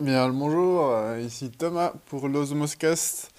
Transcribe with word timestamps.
Bien, 0.00 0.28
bonjour, 0.28 0.92
euh, 0.92 1.20
ici 1.20 1.50
Thomas 1.50 1.92
pour 2.06 2.28
l'Osmoscast. 2.28 3.32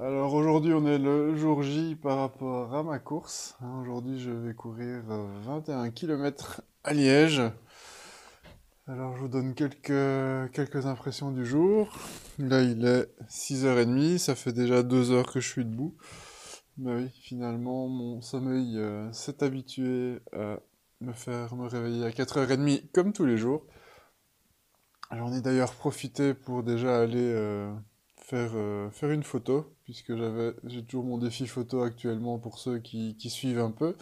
Alors 0.00 0.32
aujourd'hui 0.32 0.72
on 0.72 0.86
est 0.86 0.98
le 0.98 1.34
jour 1.34 1.64
J 1.64 1.96
par 1.96 2.18
rapport 2.18 2.72
à 2.72 2.84
ma 2.84 3.00
course. 3.00 3.56
Hein, 3.60 3.80
aujourd'hui 3.82 4.20
je 4.20 4.30
vais 4.30 4.54
courir 4.54 5.02
21 5.42 5.90
km 5.90 6.62
à 6.84 6.94
Liège. 6.94 7.42
Alors 8.86 9.16
je 9.16 9.22
vous 9.22 9.28
donne 9.28 9.54
quelques, 9.54 10.52
quelques 10.52 10.86
impressions 10.86 11.32
du 11.32 11.44
jour. 11.44 11.92
Là 12.38 12.62
il 12.62 12.86
est 12.86 13.08
6h30, 13.28 14.18
ça 14.18 14.36
fait 14.36 14.52
déjà 14.52 14.84
2 14.84 15.10
heures 15.10 15.32
que 15.32 15.40
je 15.40 15.48
suis 15.48 15.64
debout. 15.64 15.96
Mais 16.78 16.94
oui, 16.94 17.10
finalement 17.22 17.88
mon 17.88 18.20
sommeil 18.20 18.78
euh, 18.78 19.10
s'est 19.10 19.42
habitué 19.42 20.20
à 20.32 20.60
me 21.00 21.12
faire 21.12 21.56
me 21.56 21.66
réveiller 21.66 22.04
à 22.04 22.10
4h30 22.10 22.84
comme 22.92 23.12
tous 23.12 23.26
les 23.26 23.36
jours. 23.36 23.66
J'en 25.12 25.32
ai 25.32 25.40
d'ailleurs 25.40 25.72
profité 25.72 26.34
pour 26.34 26.62
déjà 26.62 27.00
aller 27.00 27.32
euh, 27.32 27.72
faire, 28.26 28.50
euh, 28.54 28.90
faire 28.90 29.10
une 29.10 29.22
photo, 29.22 29.76
puisque 29.84 30.12
j'ai 30.64 30.84
toujours 30.84 31.04
mon 31.04 31.18
défi 31.18 31.46
photo 31.46 31.82
actuellement 31.82 32.38
pour 32.38 32.58
ceux 32.58 32.78
qui, 32.78 33.16
qui 33.16 33.30
suivent 33.30 33.60
un 33.60 33.70
peu. 33.70 33.96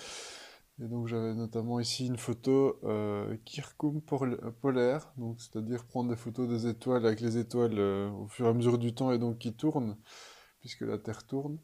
Et 0.81 0.87
donc 0.87 1.07
j'avais 1.07 1.35
notamment 1.35 1.79
ici 1.79 2.07
une 2.07 2.17
photo 2.17 2.81
euh, 2.85 3.37
polaire, 4.61 5.13
donc 5.17 5.41
c'est-à-dire 5.41 5.85
prendre 5.85 6.11
des 6.11 6.17
photos 6.17 6.49
des 6.49 6.67
étoiles 6.67 7.07
avec 7.07 7.21
les 7.21 7.39
étoiles 7.39 7.79
euh, 7.79 8.11
au 8.11 8.27
fur 8.27 8.47
et 8.47 8.49
à 8.49 8.55
mesure 8.55 8.79
du 8.79 8.95
temps 8.95 9.13
et 9.13 9.19
donc 9.19 9.39
qui 9.39 9.55
tournent, 9.55 9.97
puisque 10.61 10.81
la 10.81 10.99
Terre 10.99 11.25
tourne. 11.27 11.59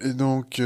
et 0.00 0.14
donc 0.14 0.60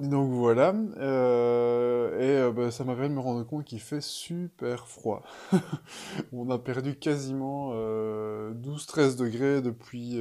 donc 0.00 0.30
voilà, 0.30 0.74
euh, 0.98 2.20
et 2.20 2.42
euh, 2.42 2.52
bah, 2.52 2.70
ça 2.70 2.84
m'a 2.84 2.94
permis 2.94 3.08
de 3.08 3.14
me 3.14 3.20
rendre 3.20 3.44
compte 3.46 3.64
qu'il 3.64 3.80
fait 3.80 4.02
super 4.02 4.88
froid. 4.88 5.22
On 6.32 6.50
a 6.50 6.58
perdu 6.58 6.96
quasiment 6.96 7.72
12-13 7.72 7.74
euh, 7.74 9.16
degrés 9.16 9.62
depuis, 9.62 10.20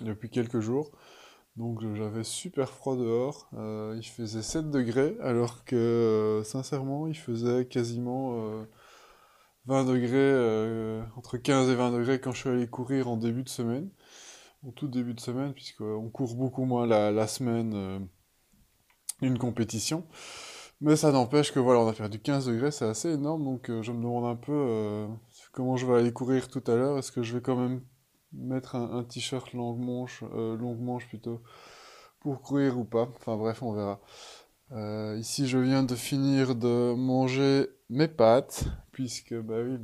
depuis 0.00 0.30
quelques 0.30 0.60
jours. 0.60 0.92
Donc 1.56 1.80
j'avais 1.94 2.24
super 2.24 2.68
froid 2.70 2.96
dehors. 2.96 3.48
il 3.96 4.06
faisait 4.06 4.42
7 4.42 4.70
degrés, 4.70 5.16
alors 5.20 5.64
que 5.64 6.42
sincèrement 6.44 7.08
il 7.08 7.16
faisait 7.16 7.66
quasiment 7.66 8.64
20 9.66 9.84
degrés, 9.86 11.02
entre 11.16 11.36
15 11.36 11.68
et 11.68 11.74
20 11.74 11.90
degrés 11.92 12.20
quand 12.20 12.32
je 12.32 12.40
suis 12.40 12.50
allé 12.50 12.68
courir 12.68 13.08
en 13.08 13.16
début 13.16 13.42
de 13.42 13.48
semaine 13.48 13.90
au 14.66 14.70
tout 14.70 14.88
début 14.88 15.14
de 15.14 15.20
semaine, 15.20 15.52
puisqu'on 15.52 16.08
court 16.10 16.34
beaucoup 16.34 16.64
moins 16.64 16.86
la, 16.86 17.26
semaine 17.26 18.08
euh, 19.22 19.26
d'une 19.26 19.38
compétition. 19.38 20.06
Mais 20.80 20.96
ça 20.96 21.12
n'empêche 21.12 21.52
que 21.52 21.60
voilà, 21.60 21.80
on 21.80 21.88
a 21.88 21.92
perdu 21.92 22.18
15 22.18 22.46
degrés, 22.46 22.70
c'est 22.70 22.84
assez 22.84 23.10
énorme, 23.12 23.44
donc 23.44 23.70
euh, 23.70 23.82
je 23.82 23.92
me 23.92 23.98
demande 23.98 24.24
un 24.26 24.36
peu 24.36 24.52
euh, 24.52 25.06
comment 25.52 25.76
je 25.76 25.86
vais 25.86 25.94
aller 25.94 26.12
courir 26.12 26.48
tout 26.48 26.62
à 26.66 26.74
l'heure. 26.74 26.98
Est-ce 26.98 27.12
que 27.12 27.22
je 27.22 27.34
vais 27.34 27.40
quand 27.40 27.56
même 27.56 27.80
mettre 28.32 28.74
un, 28.74 29.04
t-shirt 29.04 29.52
longue 29.52 29.78
manche, 29.78 30.22
longue 30.22 30.80
manche 30.80 31.06
plutôt, 31.08 31.42
pour 32.20 32.42
courir 32.42 32.78
ou 32.78 32.84
pas? 32.84 33.08
Enfin 33.16 33.36
bref, 33.36 33.62
on 33.62 33.72
verra. 33.72 34.00
ici, 35.16 35.46
je 35.46 35.58
viens 35.58 35.84
de 35.84 35.94
finir 35.94 36.56
de 36.56 36.94
manger 36.94 37.68
mes 37.90 38.08
pâtes, 38.08 38.64
puisque 38.92 39.34
bah 39.34 39.58
oui, 39.64 39.78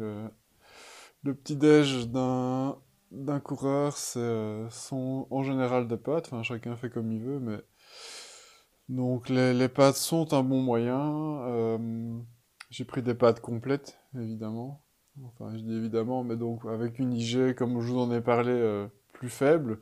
le, 1.23 1.35
petit 1.35 1.57
déj 1.57 2.09
d'un 2.09 2.77
d'un 3.11 3.41
coureur, 3.41 3.97
c'est 3.97 4.21
euh, 4.21 4.69
en 4.93 5.43
général 5.43 5.89
des 5.89 5.97
pâtes, 5.97 6.27
enfin 6.27 6.43
chacun 6.43 6.77
fait 6.77 6.91
comme 6.91 7.11
il 7.13 7.21
veut, 7.21 7.41
mais 7.41 7.59
donc 8.91 9.29
les, 9.29 9.55
les 9.55 9.69
pâtes 9.69 9.97
sont 9.97 10.35
un 10.35 10.43
bon 10.43 10.61
moyen. 10.61 11.43
Euh, 11.47 12.19
j'ai 12.71 12.85
pris 12.85 13.03
des 13.03 13.15
pâtes 13.15 13.41
complètes, 13.41 13.99
évidemment. 14.15 14.83
Enfin, 15.25 15.57
je 15.57 15.63
dis 15.63 15.75
évidemment, 15.75 16.23
mais 16.25 16.37
donc 16.37 16.65
avec 16.67 16.99
une 16.99 17.13
IG, 17.13 17.55
comme 17.55 17.81
je 17.81 17.93
vous 17.93 17.99
en 17.99 18.13
ai 18.13 18.21
parlé, 18.21 18.53
euh, 18.53 18.87
plus 19.13 19.31
faible. 19.31 19.81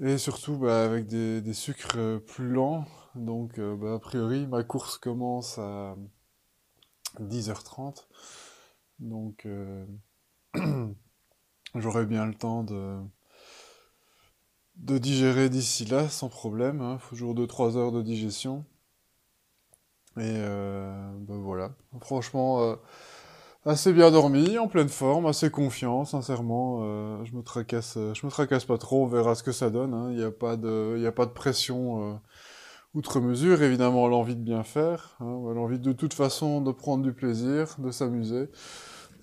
Et 0.00 0.18
surtout 0.18 0.56
bah, 0.56 0.84
avec 0.84 1.06
des, 1.06 1.52
sucres 1.52 2.20
plus 2.26 2.48
lents. 2.48 2.84
Donc, 3.14 3.60
bah, 3.60 3.94
a 3.94 3.98
priori, 3.98 4.46
ma 4.46 4.64
course 4.64 4.98
commence 4.98 5.58
à 5.58 5.96
10h30. 7.20 8.06
Donc, 8.98 9.46
J'aurai 11.74 12.06
bien 12.06 12.24
le 12.24 12.34
temps 12.34 12.62
de, 12.62 13.00
de 14.76 14.98
digérer 14.98 15.48
d'ici 15.48 15.84
là 15.84 16.08
sans 16.08 16.28
problème. 16.28 16.80
Hein. 16.80 16.98
Faut 16.98 17.10
toujours 17.10 17.34
2-3 17.34 17.76
heures 17.76 17.92
de 17.92 18.02
digestion. 18.02 18.64
Et 20.16 20.22
euh, 20.22 20.92
ben 21.18 21.38
voilà. 21.38 21.72
Franchement, 22.00 22.62
euh, 22.62 22.76
assez 23.64 23.92
bien 23.92 24.10
dormi, 24.10 24.58
en 24.58 24.68
pleine 24.68 24.88
forme, 24.88 25.26
assez 25.26 25.50
confiant, 25.50 26.04
sincèrement. 26.04 26.80
Euh, 26.82 27.24
je 27.24 27.34
me 27.34 27.42
tracasse, 27.42 27.94
je 27.96 28.26
me 28.26 28.30
tracasse 28.30 28.64
pas 28.64 28.78
trop. 28.78 29.04
On 29.04 29.06
verra 29.06 29.34
ce 29.34 29.42
que 29.42 29.52
ça 29.52 29.70
donne. 29.70 29.92
Hein. 29.94 30.08
Il 30.10 30.18
n'y 30.18 30.24
a 30.24 30.30
pas 30.30 30.56
de, 30.56 30.96
il 30.98 31.06
a 31.06 31.12
pas 31.12 31.26
de 31.26 31.32
pression 31.32 32.20
outre 32.94 33.20
mesure. 33.20 33.62
Évidemment, 33.62 34.06
l'envie 34.06 34.36
de 34.36 34.42
bien 34.42 34.62
faire, 34.62 35.16
hein. 35.20 35.52
l'envie 35.54 35.80
de 35.80 35.92
toute 35.92 36.14
façon 36.14 36.60
de 36.60 36.70
prendre 36.70 37.02
du 37.02 37.12
plaisir, 37.12 37.74
de 37.78 37.90
s'amuser. 37.90 38.50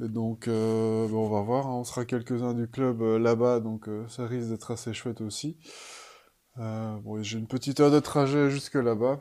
Et 0.03 0.07
donc, 0.07 0.47
euh, 0.47 1.07
on 1.11 1.29
va 1.29 1.41
voir, 1.41 1.67
hein. 1.67 1.75
on 1.75 1.83
sera 1.83 2.05
quelques-uns 2.05 2.55
du 2.55 2.67
club 2.67 3.01
euh, 3.03 3.19
là-bas, 3.19 3.59
donc 3.59 3.87
euh, 3.87 4.07
ça 4.07 4.25
risque 4.25 4.49
d'être 4.49 4.71
assez 4.71 4.93
chouette 4.93 5.21
aussi. 5.21 5.57
bon, 6.57 7.21
j'ai 7.21 7.37
une 7.37 7.47
petite 7.47 7.79
heure 7.79 7.91
de 7.91 7.99
trajet 7.99 8.49
jusque 8.49 8.75
là-bas. 8.75 9.19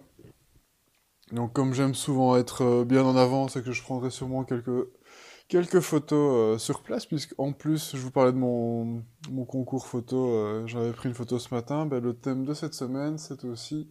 Donc, 1.33 1.53
comme 1.53 1.75
j'aime 1.75 1.95
souvent 1.95 2.37
être 2.37 2.85
bien 2.85 3.05
en 3.05 3.15
avant, 3.17 3.49
c'est 3.49 3.63
que 3.63 3.73
je 3.73 3.83
prendrai 3.83 4.11
sûrement 4.11 4.45
quelques, 4.45 4.89
quelques 5.49 5.81
photos 5.81 6.61
sur 6.63 6.83
place, 6.83 7.05
puisqu'en 7.05 7.53
plus, 7.53 7.95
je 7.95 8.01
vous 8.01 8.11
parlais 8.11 8.33
de 8.33 8.39
mon, 8.39 9.05
mon 9.31 9.45
concours 9.45 9.87
photo, 9.87 10.67
j'avais 10.67 10.93
pris 10.93 11.09
une 11.09 11.15
photo 11.15 11.39
ce 11.39 11.55
matin. 11.55 11.87
Ben, 11.87 12.03
le 12.03 12.15
thème 12.15 12.45
de 12.45 12.55
cette 12.55 12.75
semaine, 12.75 13.19
c'est 13.19 13.45
aussi 13.45 13.91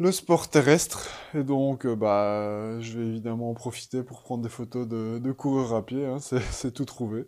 le 0.00 0.12
sport 0.12 0.48
terrestre. 0.48 1.10
Et 1.34 1.44
donc, 1.44 1.84
euh, 1.84 1.94
bah, 1.94 2.80
je 2.80 2.98
vais 2.98 3.06
évidemment 3.06 3.50
en 3.50 3.54
profiter 3.54 4.02
pour 4.02 4.22
prendre 4.22 4.42
des 4.42 4.48
photos 4.48 4.88
de, 4.88 5.32
coureurs 5.32 5.74
à 5.74 5.84
pied, 5.84 6.06
hein, 6.06 6.18
c'est 6.50 6.72
tout 6.72 6.86
trouvé. 6.86 7.26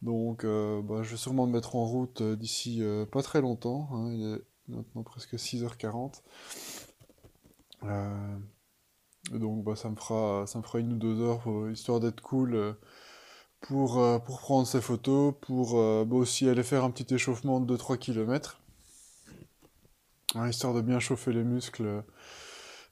Donc, 0.00 0.44
euh, 0.44 0.80
bah, 0.82 1.02
je 1.02 1.10
vais 1.10 1.16
sûrement 1.18 1.46
me 1.46 1.52
mettre 1.52 1.76
en 1.76 1.84
route 1.84 2.22
euh, 2.22 2.34
d'ici 2.34 2.82
pas 3.12 3.22
très 3.22 3.42
longtemps. 3.42 3.90
Hein, 3.92 4.10
il 4.12 4.22
est 4.24 4.42
maintenant 4.68 5.02
presque 5.02 5.34
6h40. 5.34 6.22
donc, 9.32 9.64
bah, 9.64 9.76
ça 9.76 9.90
me 9.90 9.96
fera, 9.96 10.46
ça 10.46 10.58
me 10.58 10.64
fera 10.64 10.80
une 10.80 10.94
ou 10.94 10.96
deux 10.96 11.20
heures 11.20 11.44
histoire 11.70 12.00
d'être 12.00 12.22
cool 12.22 12.74
pour, 13.60 14.02
pour 14.24 14.40
prendre 14.40 14.66
ces 14.66 14.80
photos, 14.80 15.34
pour 15.42 15.74
bah, 16.06 16.16
aussi 16.16 16.48
aller 16.48 16.62
faire 16.62 16.84
un 16.84 16.90
petit 16.90 17.14
échauffement 17.14 17.60
de 17.60 17.76
2-3 17.76 17.98
km 17.98 18.58
histoire 20.48 20.74
de 20.74 20.80
bien 20.80 20.98
chauffer 20.98 21.32
les 21.32 21.44
muscles 21.44 22.02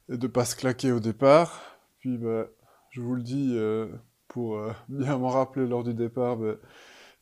et 0.09 0.17
de 0.17 0.27
pas 0.27 0.45
se 0.45 0.55
claquer 0.55 0.91
au 0.91 0.99
départ. 0.99 1.61
Puis, 1.99 2.17
bah, 2.17 2.47
je 2.91 3.01
vous 3.01 3.15
le 3.15 3.23
dis, 3.23 3.51
euh, 3.55 3.87
pour 4.27 4.57
euh, 4.57 4.71
bien 4.89 5.17
m'en 5.17 5.29
rappeler 5.29 5.67
lors 5.67 5.83
du 5.83 5.93
départ, 5.93 6.37
bah, 6.37 6.55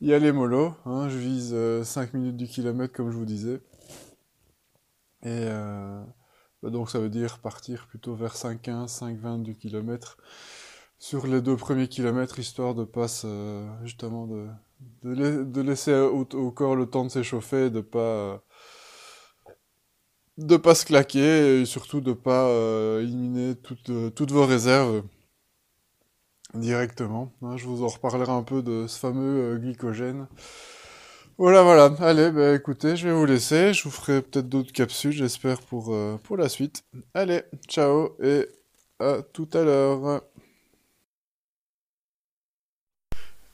il 0.02 0.10
y 0.10 0.14
a 0.14 0.20
les 0.20 0.32
molos. 0.32 0.74
Hein, 0.86 1.10
je 1.10 1.18
vise 1.18 1.50
5 1.84 2.14
euh, 2.14 2.18
minutes 2.18 2.38
du 2.38 2.48
kilomètre, 2.48 2.94
comme 2.94 3.12
je 3.12 3.18
vous 3.18 3.26
disais. 3.26 3.62
Et 5.24 5.48
bah, 6.62 6.70
donc, 6.70 6.90
ça 6.90 7.00
veut 7.00 7.10
dire 7.10 7.40
partir 7.40 7.88
plutôt 7.88 8.14
vers 8.16 8.36
5,15, 8.36 9.00
5,20 9.00 9.42
du 9.42 9.56
kilomètre 9.56 10.18
sur 11.00 11.28
les 11.28 11.42
deux 11.42 11.58
premiers 11.58 11.88
kilomètres, 11.88 12.40
histoire 12.40 12.74
de 12.74 12.84
pas 12.84 13.08
justement 13.84 14.28
de, 14.28 14.48
de, 15.04 15.62
laisser 15.62 15.94
au, 15.94 16.28
au, 16.34 16.52
corps 16.52 16.76
le 16.76 16.86
temps 16.86 17.06
de 17.06 17.10
s'échauffer 17.10 17.70
de 17.70 17.82
pas 17.82 18.44
de 20.38 20.58
pas 20.58 20.76
se 20.76 20.86
claquer 20.86 21.62
et 21.62 21.66
surtout 21.66 22.02
de 22.02 22.14
pas 22.14 22.48
euh, 22.48 23.02
éliminer 23.02 23.56
toutes, 23.56 23.90
euh, 23.90 24.10
toutes 24.10 24.32
vos 24.32 24.46
réserves 24.46 25.04
directement. 26.54 27.34
Hein, 27.42 27.58
je 27.58 27.66
vous 27.66 27.84
en 27.84 27.88
reparlerai 27.88 28.32
un 28.32 28.44
peu 28.44 28.62
de 28.62 28.88
ce 28.88 29.00
fameux 29.00 29.56
euh, 29.56 29.58
glycogène. 29.58 30.28
Voilà, 31.38 31.64
voilà. 31.64 31.94
Allez, 32.00 32.32
bah, 32.32 32.54
écoutez, 32.54 32.96
je 32.96 33.08
vais 33.08 33.14
vous 33.14 33.26
laisser. 33.26 33.74
Je 33.74 33.84
vous 33.84 33.92
ferai 33.92 34.22
peut-être 34.22 34.48
d'autres 34.48 34.72
capsules, 34.72 35.12
j'espère, 35.12 35.62
pour, 35.62 35.94
pour 36.24 36.38
la 36.38 36.48
suite. 36.48 36.84
Allez, 37.14 37.44
ciao 37.68 38.16
et 38.24 38.48
à 39.00 39.22
tout 39.34 39.50
à 39.54 39.64
l'heure. 39.64 40.22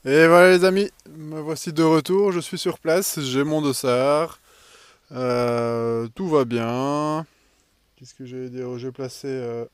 Et 0.04 0.26
voilà 0.26 0.50
les 0.50 0.64
amis, 0.64 0.90
me 1.16 1.38
voici 1.40 1.72
de 1.72 1.84
retour, 1.84 2.32
je 2.32 2.40
suis 2.40 2.58
sur 2.58 2.80
place, 2.80 3.20
j'ai 3.20 3.44
mon 3.44 3.62
dossard, 3.62 4.40
euh, 5.12 6.08
tout 6.14 6.28
va 6.28 6.44
bien. 6.44 7.26
Qu'est-ce 7.96 8.14
que 8.14 8.24
j'allais 8.24 8.50
dire? 8.50 8.78
J'ai 8.78 8.90
placé, 8.90 9.28
euh, 9.28 9.66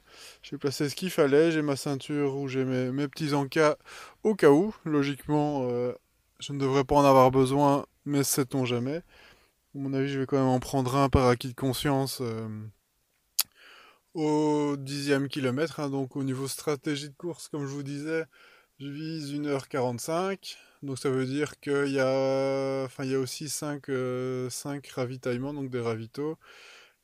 ce 0.43 0.95
qu'il 0.95 1.11
fallait. 1.11 1.53
J'ai 1.53 1.63
ma 1.63 1.77
ceinture 1.77 2.37
où 2.37 2.49
j'ai 2.49 2.65
mes, 2.65 3.09
petits 3.09 3.35
encas 3.35 3.77
au 4.23 4.35
cas 4.35 4.51
où. 4.51 4.75
Logiquement, 4.85 5.69
euh, 5.71 5.93
je 6.41 6.53
ne 6.53 6.59
devrais 6.59 6.85
pas 6.85 6.97
en 6.97 7.05
avoir 7.05 7.31
besoin, 7.31 7.87
mais 8.05 8.25
sait-on 8.25 8.65
jamais. 8.65 9.03
À 9.75 9.79
mon 9.79 9.93
avis, 9.95 10.09
je 10.09 10.21
vais 10.21 10.27
quand 10.27 10.39
même 10.39 10.47
en 10.47 10.61
prendre 10.61 10.97
un 10.97 11.09
par 11.09 11.27
acquis 11.29 11.49
de 11.49 11.55
conscience 11.55 12.23
au 14.15 14.77
dixième 14.77 15.29
kilomètre, 15.29 15.81
hein, 15.81 15.91
donc 15.91 16.17
au 16.17 16.25
niveau 16.25 16.49
stratégie 16.49 17.09
de 17.09 17.15
course, 17.15 17.49
comme 17.49 17.67
je 17.67 17.73
vous 17.73 17.83
disais, 17.83 18.25
je 18.81 18.89
vise 18.89 19.33
1h45. 19.33 20.57
Donc 20.83 20.99
ça 20.99 21.11
veut 21.11 21.27
dire 21.27 21.59
qu'il 21.61 21.89
y 21.89 22.01
a, 22.01 22.85
enfin, 22.85 23.05
il 23.05 23.11
y 23.11 23.15
a 23.15 23.19
aussi 23.19 23.49
5, 23.49 23.89
euh, 23.89 24.49
ravitaillements, 24.95 25.53
donc 25.53 25.71
des 25.71 25.81
ravitaux, 25.81 26.39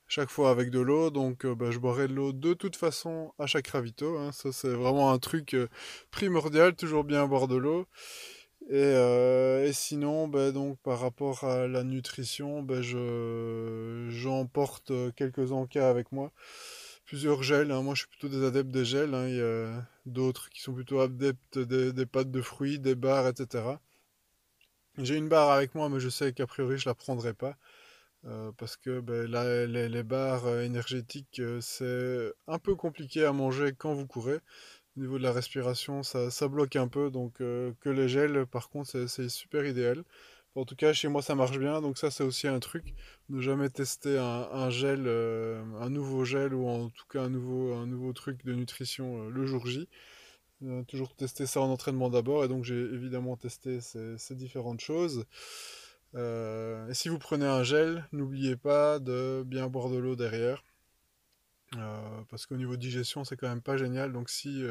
chaque 0.09 0.31
fois 0.31 0.50
avec 0.50 0.71
de 0.71 0.81
l'eau. 0.81 1.11
Donc 1.11 1.44
euh, 1.44 1.55
bah, 1.55 1.71
je 1.71 1.79
boirai 1.79 2.09
de 2.09 2.15
l'eau 2.15 2.32
de 2.32 2.55
toute 2.55 2.76
façon 2.76 3.32
à 3.38 3.47
chaque 3.47 3.69
ravito. 3.69 4.19
Hein. 4.19 4.32
Ça 4.32 4.53
c'est 4.53 4.69
vraiment 4.69 5.12
un 5.12 5.19
truc 5.19 5.55
euh, 5.55 5.69
primordial, 6.11 6.76
toujours 6.76 7.05
bien 7.05 7.26
boire 7.26 7.49
de 7.49 7.56
l'eau. 7.56 7.87
Et, 8.71 9.71
sinon, 9.73 10.29
bah, 10.29 10.53
donc 10.53 10.79
par 10.81 11.00
rapport 11.00 11.44
à 11.44 11.69
la 11.69 11.85
nutrition, 11.85 12.62
bah, 12.62 12.81
je 12.82 14.06
j'emporte 14.11 14.93
quelques 15.17 15.53
encas 15.53 15.91
avec 15.91 16.12
moi 16.12 16.32
plusieurs 17.05 17.43
gels. 17.43 17.71
Hein. 17.71 17.83
Moi, 17.83 17.95
je 17.95 18.01
suis 18.01 18.09
plutôt 18.09 18.29
des 18.29 18.45
adeptes 18.45 18.71
des 18.71 18.85
gels. 18.85 19.15
Hein. 19.15 19.29
Il 19.29 19.37
y 19.37 19.41
a 19.41 19.87
d'autres 20.06 20.51
qui 20.51 20.61
sont 20.61 20.75
plutôt 20.75 21.01
adeptes 21.01 21.59
des, 21.59 22.06
pâtes 22.06 22.31
de 22.31 22.43
fruits, 22.43 22.79
des 22.79 22.95
barres, 22.95 23.29
etc. 23.29 23.65
J'ai 24.99 25.17
une 25.17 25.29
barre 25.29 25.51
avec 25.51 25.75
moi, 25.75 25.89
mais 25.89 26.01
je 26.01 26.09
sais 26.09 26.33
qu'a 26.33 26.47
priori, 26.47 26.79
je 26.79 26.89
la 26.89 26.95
prendrai 26.95 27.35
pas. 27.35 27.56
Euh, 28.27 28.53
parce 28.56 28.77
que 28.77 29.01
ben, 29.01 29.27
les, 29.27 30.03
barres 30.03 30.47
euh, 30.47 30.62
énergétiques, 30.62 31.41
euh, 31.41 31.61
c'est 31.61 32.33
un 32.47 32.59
peu 32.59 32.75
compliqué 32.75 33.25
à 33.25 33.33
manger 33.33 33.75
quand 33.77 33.95
vous 33.95 34.06
courez. 34.06 34.41
Au 34.97 35.01
niveau 35.01 35.19
de 35.19 35.25
la 35.25 35.33
respiration, 35.33 36.03
ça, 36.03 36.31
ça 36.31 36.49
bloque 36.49 36.77
un 36.77 36.89
peu. 36.89 37.11
Donc, 37.11 37.35
que 37.39 37.91
les 37.91 38.09
gels, 38.09 38.47
par 38.47 38.71
contre, 38.71 39.06
c'est 39.09 39.29
super 39.29 39.67
idéal. 39.67 40.05
En 40.56 40.65
tout 40.65 40.77
cas, 40.77 40.93
chez 40.93 41.09
moi, 41.09 41.21
ça 41.21 41.35
marche 41.35 41.59
bien. 41.59 41.81
Donc 41.81 41.99
ça, 41.99 42.11
c'est 42.11 42.23
aussi 42.23 42.47
un 42.47 42.61
truc. 42.61 42.95
Ne 43.29 43.41
jamais 43.41 43.71
tester 43.71 44.19
un, 44.19 44.71
gel, 44.71 45.05
euh, 45.06 45.62
un 45.81 45.91
nouveau 45.91 46.25
gel 46.25 46.55
ou 46.55 46.69
en 46.69 46.91
tout 46.91 47.06
cas 47.09 47.23
un 47.23 47.31
nouveau, 47.31 47.75
un 47.75 47.87
nouveau 47.87 48.12
truc 48.12 48.45
de 48.45 48.55
nutrition 48.55 49.25
euh, 49.25 49.31
le 49.31 49.47
jour 49.47 49.67
J. 49.67 49.89
Euh, 50.62 50.83
toujours 50.85 51.15
tester 51.17 51.47
ça 51.47 51.61
en 51.61 51.71
entraînement 51.71 52.09
d'abord. 52.09 52.45
Et 52.45 52.49
donc 52.49 52.65
j'ai 52.65 52.77
évidemment 52.77 53.37
testé 53.37 53.81
ces, 53.81 54.35
différentes 54.37 54.81
choses. 54.81 55.27
et 56.15 56.95
si 56.95 57.09
vous 57.09 57.19
prenez 57.19 57.47
un 57.47 57.65
gel, 57.65 58.06
n'oubliez 58.12 58.56
pas 58.56 58.99
de 59.01 59.43
bien 59.47 59.69
boire 59.69 59.91
de 59.91 59.99
l'eau 59.99 60.17
derrière. 60.17 60.65
parce 62.31 62.47
qu'au 62.47 62.56
niveau 62.56 62.77
digestion, 62.77 63.25
c'est 63.25 63.37
quand 63.37 63.49
même 63.49 63.62
pas 63.62 63.77
génial. 63.77 64.12
Donc 64.12 64.31
si 64.31 64.62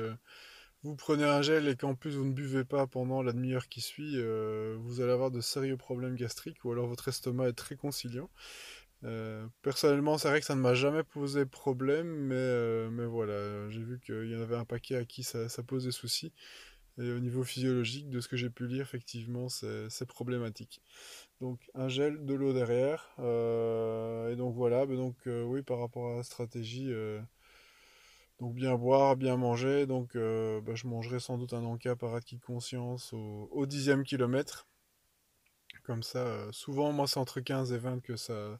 vous 0.83 0.95
prenez 0.95 1.23
un 1.23 1.41
gel 1.41 1.67
et 1.67 1.75
qu'en 1.75 1.95
plus 1.95 2.15
vous 2.15 2.25
ne 2.25 2.33
buvez 2.33 2.65
pas 2.65 2.87
pendant 2.87 3.21
la 3.23 3.31
demi-heure 3.31 3.67
qui 3.69 3.81
suit, 3.81 4.17
euh, 4.17 4.75
vous 4.79 5.01
allez 5.01 5.11
avoir 5.11 5.31
de 5.31 5.39
sérieux 5.39 5.77
problèmes 5.77 6.15
gastriques 6.15 6.63
ou 6.65 6.71
alors 6.71 6.87
votre 6.87 7.07
estomac 7.07 7.47
est 7.49 7.53
très 7.53 7.75
conciliant. 7.75 8.29
Euh, 9.05 9.45
personnellement, 9.61 10.17
c'est 10.17 10.29
vrai 10.29 10.39
que 10.39 10.45
ça 10.45 10.55
ne 10.55 10.61
m'a 10.61 10.73
jamais 10.73 11.03
posé 11.03 11.45
problème, 11.45 12.07
mais, 12.07 12.35
euh, 12.35 12.89
mais 12.89 13.05
voilà, 13.05 13.69
j'ai 13.69 13.81
vu 13.83 13.99
qu'il 13.99 14.29
y 14.29 14.35
en 14.35 14.41
avait 14.41 14.55
un 14.55 14.65
paquet 14.65 14.95
à 14.95 15.05
qui 15.05 15.23
ça, 15.23 15.47
posait 15.65 15.91
souci. 15.91 16.33
Et 16.99 17.11
au 17.11 17.19
niveau 17.19 17.43
physiologique, 17.43 18.09
de 18.09 18.19
ce 18.19 18.27
que 18.27 18.37
j'ai 18.37 18.49
pu 18.49 18.67
lire, 18.67 18.81
effectivement, 18.83 19.49
c'est 19.49 20.05
problématique. 20.07 20.81
Donc 21.41 21.59
un 21.75 21.89
gel, 21.89 22.25
de 22.25 22.33
l'eau 22.33 22.53
derrière. 22.53 23.09
et 23.19 24.35
donc 24.35 24.55
voilà, 24.55 24.85
donc 24.85 25.15
oui, 25.25 25.63
par 25.63 25.79
rapport 25.79 26.13
à 26.13 26.17
la 26.17 26.23
stratégie, 26.23 26.93
donc 28.43 28.55
bien 28.55 28.75
boire, 28.75 29.15
bien 29.15 29.37
manger. 29.37 29.85
Donc 29.85 30.15
euh, 30.15 30.59
bah, 30.61 30.75
je 30.75 30.85
mangerai 30.85 31.19
sans 31.19 31.37
doute 31.37 31.53
un 31.53 31.63
encas 31.63 31.95
par 31.95 32.13
acquis 32.13 32.35
de 32.35 32.41
conscience 32.41 33.13
au, 33.13 33.65
dixième 33.65 34.03
kilomètre. 34.03 34.67
Comme 35.83 36.03
ça, 36.03 36.19
euh, 36.19 36.51
souvent 36.51 36.91
moi 36.91 37.07
c'est 37.07 37.19
entre 37.19 37.39
15 37.39 37.71
et 37.71 37.77
20 37.77 38.01
que 38.01 38.15
ça... 38.15 38.57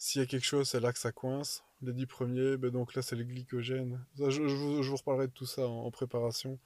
S'il 0.00 0.20
y 0.20 0.24
a 0.24 0.26
quelque 0.26 0.44
chose, 0.44 0.68
c'est 0.68 0.78
là 0.78 0.92
que 0.92 0.98
ça 1.00 1.10
coince. 1.10 1.64
Les 1.82 1.92
10 1.92 2.06
premiers, 2.06 2.56
bah, 2.56 2.70
donc 2.70 2.94
là 2.94 3.02
c'est 3.02 3.16
le 3.16 3.24
glycogène. 3.24 4.04
je, 4.16 4.40
vous, 4.40 4.96
reparlerai 4.96 5.26
de 5.26 5.32
tout 5.32 5.46
ça 5.46 5.66
en, 5.66 5.90
préparation. 5.90 6.60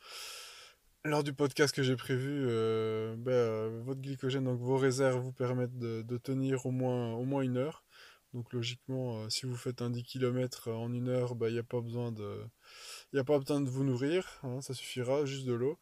Lors 1.05 1.25
du 1.25 1.33
podcast 1.33 1.75
que 1.75 1.83
j'ai 1.83 1.97
prévu, 1.97 2.45
euh, 2.47 3.17
bah, 3.17 3.83
votre 3.85 4.03
glycogène, 4.03 4.45
donc 4.45 4.61
vos 4.61 4.77
réserves 4.77 5.23
vous 5.23 5.33
permettent 5.33 5.79
de, 5.79 6.03
de 6.03 6.17
tenir 6.19 6.67
au 6.67 6.71
moins, 6.71 7.15
au 7.15 7.25
moins 7.25 7.41
une 7.41 7.57
heure. 7.57 7.82
Donc 8.35 8.53
logiquement, 8.53 9.23
euh, 9.23 9.29
si 9.29 9.45
vous 9.45 9.57
faites 9.57 9.83
un 9.83 9.91
10 9.91 10.05
km 10.05 10.71
en 10.71 10.93
une 10.93 11.09
heure, 11.09 11.33
il 11.33 11.39
bah, 11.39 11.51
n'y 11.51 11.59
a 11.59 11.63
pas 11.63 11.81
besoin 11.81 12.13
de, 12.13 12.41
y 13.13 13.19
a 13.19 13.25
pas 13.25 13.39
besoin 13.39 13.61
de 13.61 13.69
vous 13.69 13.85
nourrir, 13.85 14.41
hein, 14.43 14.61
ça 14.63 14.73
suffira, 14.73 15.27
juste 15.27 15.47
de 15.47 15.53
l'eau. 15.53 15.79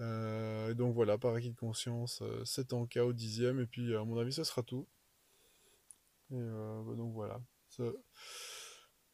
Euh, 0.00 0.70
et 0.70 0.74
donc 0.74 0.94
voilà, 0.94 1.18
par 1.18 1.34
acquis 1.34 1.50
de 1.50 1.56
conscience, 1.56 2.20
euh, 2.22 2.44
7 2.44 2.72
en 2.72 2.86
cas 2.86 3.04
au 3.04 3.12
dixième, 3.12 3.60
et 3.60 3.66
puis 3.66 3.94
à 3.94 4.04
mon 4.04 4.18
avis, 4.18 4.32
ce 4.32 4.44
sera 4.44 4.62
tout. 4.62 4.86
Bah, 6.30 6.94
donc 6.96 7.12
voilà. 7.12 7.40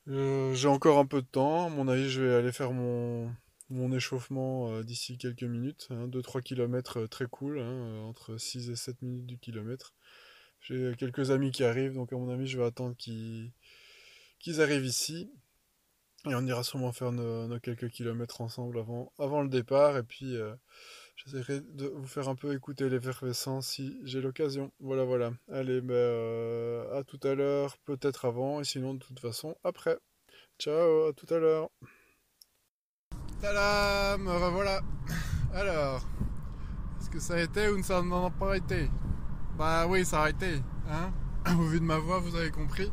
J'ai 0.06 0.68
encore 0.68 0.98
un 0.98 1.06
peu 1.06 1.20
de 1.22 1.26
temps, 1.26 1.66
à 1.66 1.68
mon 1.68 1.88
avis, 1.88 2.08
je 2.08 2.22
vais 2.22 2.34
aller 2.34 2.52
faire 2.52 2.72
mon, 2.72 3.34
mon 3.70 3.92
échauffement 3.92 4.82
d'ici 4.82 5.18
quelques 5.18 5.42
minutes. 5.42 5.88
2-3 5.90 6.38
hein, 6.38 6.40
km 6.42 7.06
très 7.06 7.26
cool, 7.26 7.58
hein, 7.58 8.02
entre 8.04 8.36
6 8.36 8.70
et 8.70 8.76
7 8.76 9.02
minutes 9.02 9.26
du 9.26 9.38
kilomètre. 9.38 9.94
J'ai 10.62 10.94
quelques 10.96 11.32
amis 11.32 11.50
qui 11.50 11.64
arrivent, 11.64 11.94
donc 11.94 12.12
à 12.12 12.16
mon 12.16 12.30
avis, 12.30 12.46
je 12.46 12.56
vais 12.56 12.64
attendre 12.64 12.96
qu'ils 12.96 13.52
arrivent 14.60 14.84
ici. 14.84 15.30
Et 16.24 16.36
on 16.36 16.46
ira 16.46 16.62
sûrement 16.62 16.92
faire 16.92 17.10
nos, 17.10 17.58
quelques 17.58 17.88
kilomètres 17.88 18.40
ensemble 18.40 18.78
avant, 19.18 19.42
le 19.42 19.48
départ. 19.48 19.96
Et 19.96 20.04
puis, 20.04 20.36
euh, 20.36 20.54
j'essaierai 21.16 21.62
de 21.62 21.88
vous 21.88 22.06
faire 22.06 22.28
un 22.28 22.36
peu 22.36 22.54
écouter 22.54 22.88
l'effervescence 22.88 23.66
si 23.66 23.98
j'ai 24.04 24.20
l'occasion. 24.20 24.72
Voilà, 24.78 25.02
voilà. 25.02 25.32
Allez, 25.50 25.80
ben, 25.80 25.94
euh, 25.94 26.96
à 26.96 27.02
tout 27.02 27.18
à 27.24 27.34
l'heure, 27.34 27.76
peut-être 27.78 28.24
avant, 28.24 28.60
et 28.60 28.64
sinon, 28.64 28.94
de 28.94 29.00
toute 29.00 29.18
façon, 29.18 29.56
après. 29.64 29.98
Ciao, 30.60 31.08
à 31.08 31.12
tout 31.12 31.34
à 31.34 31.38
l'heure. 31.38 31.70
Tadam, 33.40 34.28
revoilà. 34.28 34.80
Alors, 35.52 36.06
est-ce 37.00 37.10
que 37.10 37.18
ça 37.18 37.34
a 37.34 37.40
été 37.40 37.68
ou 37.68 37.82
ça 37.82 38.00
n'en 38.00 38.26
a 38.26 38.30
pas 38.30 38.56
été? 38.56 38.88
Bah 39.62 39.86
oui, 39.88 40.04
ça 40.04 40.22
a 40.22 40.30
été. 40.30 40.60
Hein 40.90 41.12
Au 41.56 41.62
vu 41.62 41.78
de 41.78 41.84
ma 41.84 41.98
voix, 41.98 42.18
vous 42.18 42.34
avez 42.34 42.50
compris. 42.50 42.90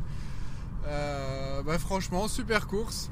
Euh, 0.86 1.64
bah 1.64 1.80
franchement, 1.80 2.28
super 2.28 2.68
course. 2.68 3.10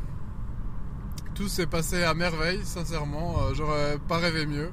Tout 1.34 1.49
s'est 1.49 1.66
passé 1.66 2.05
à 2.05 2.14
merveille, 2.14 2.60
sincèrement. 2.64 3.34
Euh, 3.43 3.55
j'aurais 3.55 3.99
pas 4.06 4.19
rêvé 4.19 4.46
mieux. 4.46 4.70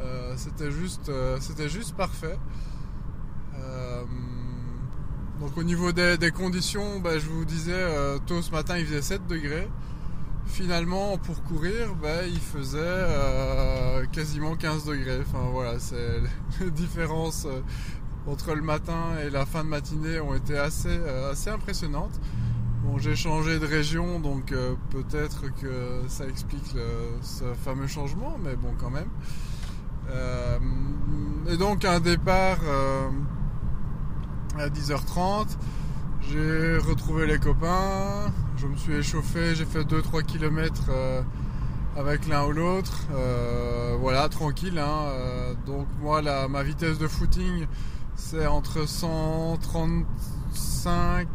Euh, 0.00 0.34
c'était 0.36 0.70
juste, 0.70 1.10
c'était 1.40 1.70
juste 1.70 1.96
parfait. 1.96 2.38
donc 5.40 5.56
au 5.56 5.62
niveau 5.62 5.90
des, 5.92 6.30
conditions, 6.30 7.00
bah, 7.00 7.18
je 7.18 7.26
vous 7.26 7.46
disais, 7.46 7.86
tôt 8.26 8.42
ce 8.42 8.50
matin 8.50 8.76
il 8.76 8.84
faisait 8.84 9.00
7 9.00 9.26
degrés. 9.26 9.70
Finalement, 10.46 11.18
pour 11.18 11.42
courir, 11.42 11.94
bah, 12.00 12.26
il 12.26 12.38
faisait 12.38 13.06
quasiment 14.12 14.56
15 14.56 14.84
degrés. 14.84 15.20
Enfin 15.20 15.48
voilà, 15.50 15.78
c'est 15.78 16.20
les 16.60 16.70
différences 16.70 17.46
entre 18.26 18.54
le 18.54 18.62
matin 18.62 19.18
et 19.24 19.30
la 19.30 19.44
fin 19.46 19.64
de 19.64 19.68
matinée 19.68 20.20
ont 20.20 20.34
été 20.34 20.56
assez, 20.56 20.88
euh, 20.88 21.32
assez 21.32 21.50
impressionnantes. 21.50 22.18
Bon, 22.82 22.98
j'ai 22.98 23.16
changé 23.16 23.58
de 23.58 23.66
région, 23.66 24.20
donc 24.20 24.52
euh, 24.52 24.74
peut-être 24.90 25.52
que 25.60 26.02
ça 26.08 26.26
explique 26.26 26.76
ce 27.22 27.44
fameux 27.54 27.86
changement, 27.86 28.36
mais 28.42 28.56
bon, 28.56 28.74
quand 28.78 28.90
même. 28.90 29.08
Euh, 30.10 30.58
et 31.48 31.56
donc 31.56 31.84
un 31.84 32.00
départ 32.00 32.58
à 34.58 34.68
10h30. 34.68 35.46
J'ai 36.30 36.78
retrouvé 36.78 37.26
les 37.26 37.38
copains, 37.38 38.32
je 38.56 38.66
me 38.66 38.76
suis 38.76 38.94
échauffé, 38.94 39.54
j'ai 39.54 39.64
fait 39.64 39.82
2-3 39.82 40.24
km 40.24 40.90
avec 41.96 42.26
l'un 42.26 42.44
ou 42.46 42.52
l'autre. 42.52 43.06
voilà, 44.00 44.28
tranquille. 44.28 44.78
Hein. 44.78 45.12
donc 45.66 45.86
moi, 46.00 46.22
la, 46.22 46.48
ma 46.48 46.62
vitesse 46.62 46.98
de 46.98 47.06
footing, 47.06 47.66
c'est 48.16 48.46
entre 48.46 48.88
135 48.88 51.28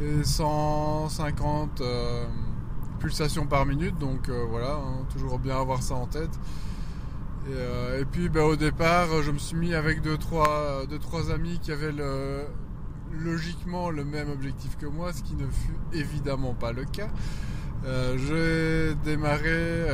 et 0.00 0.24
150 0.24 1.80
euh, 1.80 2.26
pulsations 2.98 3.46
par 3.46 3.66
minute. 3.66 3.98
Donc 3.98 4.28
euh, 4.28 4.44
voilà, 4.48 4.74
hein, 4.74 5.04
toujours 5.12 5.38
bien 5.38 5.60
avoir 5.60 5.82
ça 5.82 5.94
en 5.94 6.06
tête. 6.06 6.30
Et, 7.48 7.54
euh, 7.54 8.04
puis 8.10 8.28
ben, 8.28 8.42
au 8.42 8.56
départ, 8.56 9.22
je 9.22 9.30
me 9.30 9.38
suis 9.38 9.56
mis 9.56 9.74
avec 9.74 10.02
deux 10.02 10.16
trois, 10.16 10.86
deux, 10.88 10.98
trois 10.98 11.32
amis 11.32 11.58
qui 11.60 11.72
avaient 11.72 11.92
logiquement 13.12 13.90
le 13.90 14.04
même 14.04 14.30
objectif 14.30 14.76
que 14.78 14.86
moi, 14.86 15.12
ce 15.12 15.22
qui 15.22 15.34
ne 15.34 15.46
fut 15.46 15.98
évidemment 15.98 16.54
pas 16.54 16.72
le 16.72 16.84
cas. 16.84 17.08
j'ai 17.84 18.94
démarré, 19.04 19.86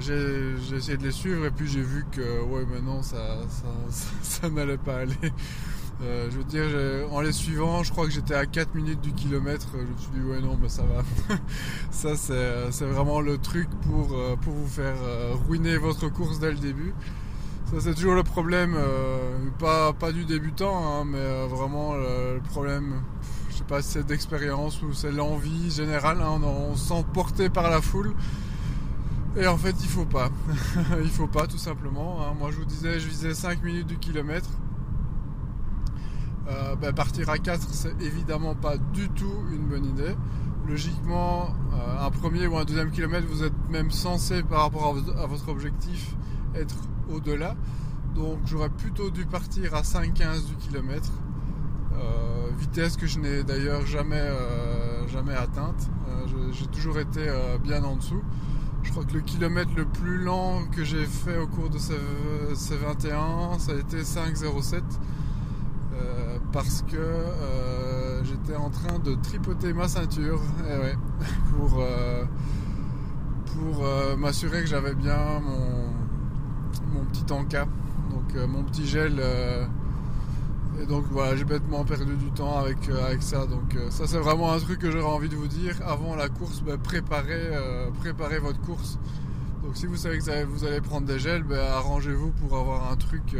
j'ai 0.00 0.76
essayé 0.76 0.96
de 0.96 1.04
les 1.04 1.12
suivre 1.12 1.46
et 1.46 1.50
puis 1.50 1.66
j'ai 1.66 1.82
vu 1.82 2.04
que 2.12 2.42
ouais 2.42 2.64
maintenant 2.66 3.02
ça, 3.02 3.38
ça 4.22 4.50
n'allait 4.50 4.78
pas 4.78 4.98
aller. 4.98 5.32
Euh, 6.02 6.28
je 6.30 6.38
veux 6.38 6.44
dire, 6.44 6.66
en 7.12 7.20
les 7.20 7.32
suivant, 7.32 7.82
je 7.82 7.92
crois 7.92 8.06
que 8.06 8.12
j'étais 8.12 8.34
à 8.34 8.46
4 8.46 8.74
minutes 8.74 9.00
du 9.00 9.12
kilomètre. 9.12 9.68
Je 9.72 9.78
me 9.78 9.98
suis 9.98 10.10
dit, 10.12 10.20
ouais, 10.20 10.40
non, 10.40 10.58
mais 10.60 10.68
ça 10.68 10.82
va. 10.82 11.02
ça, 11.90 12.16
c'est 12.16 12.84
vraiment 12.84 13.20
le 13.20 13.38
truc 13.38 13.68
pour, 13.88 14.12
euh, 14.12 14.36
pour 14.36 14.52
vous 14.52 14.68
faire 14.68 14.96
euh, 15.02 15.34
ruiner 15.48 15.76
votre 15.76 16.08
course 16.08 16.40
dès 16.40 16.50
le 16.50 16.58
début. 16.58 16.92
C'est 17.80 17.94
toujours 17.94 18.14
le 18.14 18.22
problème, 18.22 18.76
pas, 19.58 19.92
pas 19.92 20.12
du 20.12 20.24
débutant, 20.24 20.76
hein, 20.76 21.04
mais 21.04 21.46
vraiment 21.48 21.94
le 21.94 22.40
problème. 22.40 23.02
je 23.50 23.56
sais 23.56 23.64
pas 23.64 23.82
si 23.82 23.90
c'est 23.90 24.06
d'expérience 24.06 24.80
ou 24.82 24.92
c'est 24.92 25.10
l'envie 25.10 25.70
générale, 25.70 26.18
hein, 26.20 26.40
on, 26.42 26.76
se 26.76 26.88
sent 26.88 27.04
porté 27.12 27.50
par 27.50 27.70
la 27.70 27.80
foule. 27.80 28.14
Et 29.36 29.46
en 29.48 29.56
fait, 29.56 29.74
il 29.80 29.88
faut 29.88 30.04
pas. 30.04 30.30
il 31.02 31.10
faut 31.10 31.26
pas, 31.26 31.46
tout 31.46 31.58
simplement. 31.58 32.18
Hein. 32.22 32.34
Moi, 32.38 32.50
je 32.52 32.56
vous 32.56 32.64
disais, 32.64 33.00
je 33.00 33.08
visais 33.08 33.34
5 33.34 33.62
minutes 33.64 33.88
du 33.88 33.98
kilomètre. 33.98 34.50
Euh, 36.48 36.76
ben, 36.76 36.92
partir 36.92 37.30
à 37.30 37.38
4, 37.38 37.68
c'est 37.72 38.00
évidemment 38.02 38.54
pas 38.54 38.76
du 38.76 39.08
tout 39.08 39.34
une 39.52 39.66
bonne 39.66 39.84
idée. 39.86 40.14
Logiquement, 40.68 41.54
euh, 41.72 42.06
un 42.06 42.10
premier 42.10 42.46
ou 42.46 42.56
un 42.56 42.64
deuxième 42.64 42.90
kilomètre, 42.90 43.26
vous 43.26 43.42
êtes 43.42 43.68
même 43.70 43.90
censé, 43.90 44.42
par 44.42 44.62
rapport 44.62 44.96
à, 45.18 45.26
votre 45.26 45.48
objectif, 45.48 46.14
être 46.54 46.76
au-delà. 47.12 47.54
Donc 48.14 48.38
j'aurais 48.46 48.70
plutôt 48.70 49.10
dû 49.10 49.26
partir 49.26 49.74
à 49.74 49.82
5,15 49.82 50.46
du 50.46 50.56
kilomètre. 50.56 51.10
Euh, 51.94 52.50
vitesse 52.58 52.96
que 52.96 53.06
je 53.06 53.18
n'ai 53.18 53.44
d'ailleurs 53.44 53.86
jamais, 53.86 54.28
jamais 55.12 55.34
atteinte. 55.34 55.90
j'ai 56.52 56.66
toujours 56.66 56.98
été 56.98 57.26
bien 57.62 57.82
en 57.84 57.96
dessous. 57.96 58.22
Je 58.82 58.90
crois 58.90 59.04
que 59.04 59.14
le 59.14 59.20
kilomètre 59.20 59.70
le 59.76 59.86
plus 59.86 60.18
lent 60.18 60.66
que 60.70 60.84
j'ai 60.84 61.04
fait 61.04 61.38
au 61.38 61.46
cours 61.46 61.70
de 61.70 61.78
ces, 61.78 61.94
ces 62.54 62.76
21, 62.76 63.58
ça 63.58 63.72
a 63.72 63.76
été 63.76 64.02
5,07 64.02 64.82
parce 66.54 66.82
que 66.82 66.96
euh, 66.96 68.22
j'étais 68.22 68.54
en 68.54 68.70
train 68.70 69.00
de 69.00 69.16
tripoter 69.16 69.72
ma 69.72 69.88
ceinture 69.88 70.40
eh 70.68 70.94
pour, 71.56 71.80
euh, 71.80 72.24
pour 73.46 73.84
euh, 73.84 74.16
m'assurer 74.16 74.60
que 74.60 74.68
j'avais 74.68 74.94
bien 74.94 75.40
mon, 75.40 75.83
mon 76.92 77.04
petit 77.04 77.32
encas, 77.32 77.66
donc 78.10 78.34
mon 78.48 78.62
petit 78.64 78.86
gel. 78.86 79.20
et 80.80 80.86
donc 80.86 81.04
voilà, 81.10 81.36
j'ai 81.36 81.44
bêtement 81.44 81.84
perdu 81.84 82.16
du 82.16 82.30
temps 82.32 82.58
avec, 82.58 82.88
avec 82.88 83.22
ça. 83.22 83.46
Donc 83.46 83.76
ça 83.90 84.06
c'est 84.06 84.18
vraiment 84.18 84.52
un 84.52 84.58
truc 84.58 84.80
que 84.80 84.90
j'aurais 84.90 85.12
envie 85.12 85.28
de 85.28 85.36
vous 85.36 85.48
dire. 85.48 85.76
Avant 85.86 86.16
la 86.16 86.28
course, 86.28 86.62
ben, 86.62 86.78
préparez, 86.78 88.38
votre 88.38 88.60
course. 88.60 88.98
Donc 89.62 89.76
si 89.76 89.86
vous 89.86 89.96
savez 89.96 90.18
que 90.18 90.44
vous 90.44 90.64
allez, 90.64 90.80
prendre 90.80 91.06
des 91.06 91.18
gels, 91.18 91.42
ben, 91.42 91.60
arrangez-vous 91.60 92.32
pour 92.32 92.56
avoir 92.58 92.90
un 92.90 92.96
truc 92.96 93.36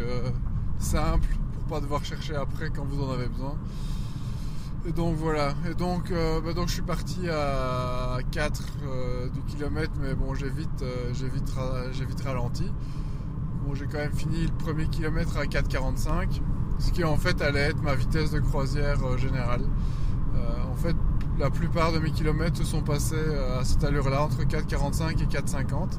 simple 0.79 1.29
pas 1.64 1.81
devoir 1.81 2.05
chercher 2.05 2.37
après 2.37 2.71
quand 2.71 2.85
vous 2.85 3.03
en 3.03 3.11
avez 3.11 3.29
besoin. 3.29 3.57
Et 4.87 4.93
donc 4.93 5.17
voilà, 5.17 5.55
et 5.69 5.75
donc, 5.75 6.11
euh, 6.11 6.43
bah 6.43 6.53
donc 6.53 6.69
je 6.69 6.75
suis 6.75 6.83
parti 6.83 7.26
à 7.29 8.19
4 8.33 8.62
euh, 8.87 9.29
du 9.31 9.41
kilomètre, 9.43 9.93
mais 9.99 10.14
bon 10.14 10.33
euh, 10.33 10.35
j'ai 10.35 10.50
vite, 10.50 10.85
j'ai 11.14 12.05
vite 12.05 12.21
ralenti. 12.21 12.71
J'ai 13.73 13.87
quand 13.87 13.99
même 13.99 14.12
fini 14.12 14.47
le 14.47 14.52
premier 14.52 14.87
kilomètre 14.87 15.37
à 15.37 15.44
4,45, 15.44 16.40
ce 16.78 16.92
qui 16.92 17.02
en 17.04 17.16
fait 17.16 17.40
allait 17.42 17.71
être 17.71 17.83
ma 17.83 17.94
vitesse 17.94 18.30
de 18.30 18.40
croisière 18.40 19.18
générale. 19.18 19.62
en 20.71 20.76
fait 20.76 20.97
la 21.38 21.50
plupart 21.50 21.92
de 21.92 21.99
mes 21.99 22.12
kilomètres 22.12 22.59
se 22.59 22.64
sont 22.64 22.83
passés 22.83 23.16
à 23.59 23.64
cette 23.64 23.83
allure-là, 23.83 24.23
entre 24.23 24.42
4,45 24.44 25.23
et 25.23 25.26
4,50 25.26 25.99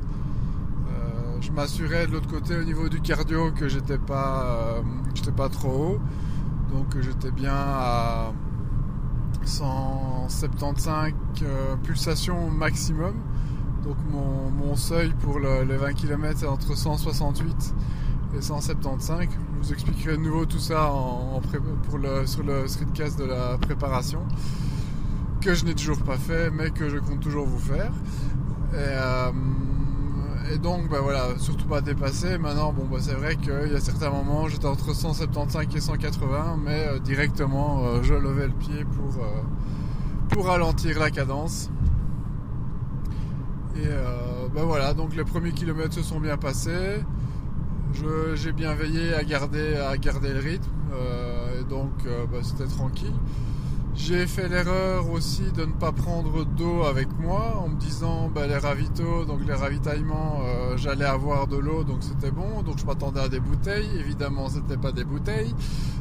je 1.46 1.52
m'assurais 1.52 2.08
de 2.08 2.14
l'autre 2.14 2.28
côté 2.28 2.56
au 2.56 2.64
niveau 2.64 2.90
du 2.90 3.02
cardio 3.02 3.52
que 3.52 3.68
j'étais 3.68 4.00
pas, 4.00 4.82
euh, 4.82 5.32
pas 5.36 5.50
trop 5.50 5.70
haut. 5.70 6.00
Donc 6.72 7.00
j'étais 7.00 7.32
bien 7.32 7.54
à 7.54 8.32
175 9.44 11.14
euh, 11.44 11.76
pulsations 11.84 12.50
maximum. 12.50 13.14
Donc 13.86 13.98
mon, 14.12 14.76
seuil 14.76 15.14
pour 15.22 15.40
les 15.40 15.78
20 15.78 15.94
km 15.94 16.44
est 16.44 16.48
entre 16.48 16.76
168 16.76 17.76
et 18.38 18.42
175. 18.42 19.28
Je 19.30 19.68
vous 19.68 19.74
expliquerai 19.74 20.18
de 20.18 20.22
nouveau 20.22 20.46
tout 20.46 20.60
ça 20.60 20.92
le, 21.94 22.26
sur 22.26 22.44
le 22.44 22.68
streetcast 22.68 23.18
de 23.20 23.26
la 23.26 23.58
préparation 23.58 24.22
que 25.40 25.54
je 25.54 25.64
n'ai 25.64 25.76
toujours 25.76 26.00
pas 26.00 26.18
fait 26.18 26.50
mais 26.50 26.72
que 26.72 26.90
je 26.90 26.98
compte 26.98 27.20
toujours 27.20 27.46
vous 27.46 27.60
faire. 27.60 27.92
Et, 28.74 28.78
euh, 28.78 29.32
donc, 30.62 30.90
bah 30.90 31.00
voilà, 31.02 31.38
surtout 31.38 31.66
pas 31.66 31.82
dépasser. 31.82 32.38
Maintenant, 32.38 32.74
bon, 32.74 32.86
bah, 32.92 32.98
c'est 33.00 33.14
vrai 33.14 33.36
qu'il 33.36 33.72
y 33.72 33.76
a 33.76 33.80
certains 33.80 34.10
moments, 34.10 34.48
j'étais 34.48 34.66
entre 34.66 34.94
175 34.96 35.68
et 35.76 35.80
180, 35.80 36.60
mais 36.64 36.88
euh, 36.88 37.00
directement, 37.00 37.84
euh, 37.86 38.04
je 38.04 38.14
levais 38.14 38.48
le 38.48 38.54
pied 38.54 38.84
pour, 38.86 39.14
pour 40.30 40.48
ralentir 40.48 41.00
la 41.00 41.12
cadence. 41.12 41.70
Et 43.76 43.88
bah 44.54 44.64
voilà, 44.64 44.94
donc 44.94 45.16
les 45.16 45.24
premiers 45.24 45.52
kilomètres 45.52 45.94
se 45.94 46.04
sont 46.04 46.20
bien 46.20 46.38
passés. 46.38 47.04
J'ai 48.36 48.52
bien 48.52 48.74
veillé 48.74 49.14
à 49.14 49.24
garder, 49.24 49.76
le 49.76 50.40
rythme, 50.40 50.72
et 51.60 51.64
donc 51.66 51.92
bah, 52.32 52.40
c'était 52.42 52.68
tranquille. 52.68 53.14
J'ai 53.98 54.28
fait 54.28 54.50
l'erreur 54.50 55.10
aussi 55.10 55.44
de 55.54 55.64
ne 55.64 55.72
pas 55.72 55.94
prendre 55.94 56.44
d'eau 56.46 56.84
avec 56.84 57.08
moi 57.18 57.58
en 57.58 57.70
me 57.70 57.80
disant 57.80 58.30
bah, 58.30 58.46
les 58.46 58.58
ravitaux, 58.58 59.24
donc 59.24 59.40
les 59.48 59.54
ravitaillements, 59.54 60.42
euh, 60.44 60.76
j'allais 60.76 61.06
avoir 61.06 61.48
de 61.48 61.56
l'eau 61.56 61.86
donc 61.86 62.04
c'était 62.04 62.30
bon. 62.30 62.62
Donc 62.62 62.78
je 62.78 62.86
m'attendais 62.86 63.22
à 63.22 63.30
des 63.30 63.40
bouteilles. 63.40 63.90
Évidemment, 63.98 64.50
c'était 64.50 64.78
pas 64.78 64.92
des 64.92 65.06
bouteilles, 65.06 65.56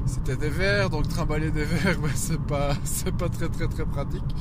c'était 0.06 0.36
des 0.36 0.48
verres. 0.48 0.90
Donc 0.90 1.06
trimballer 1.08 1.52
des 1.52 1.64
verres, 1.64 1.98
bah, 2.00 2.08
c'est 2.14 2.40
pas 2.40 2.74
pas 3.16 3.28
très 3.28 3.48
très 3.68 3.86
pratique. 3.86 4.34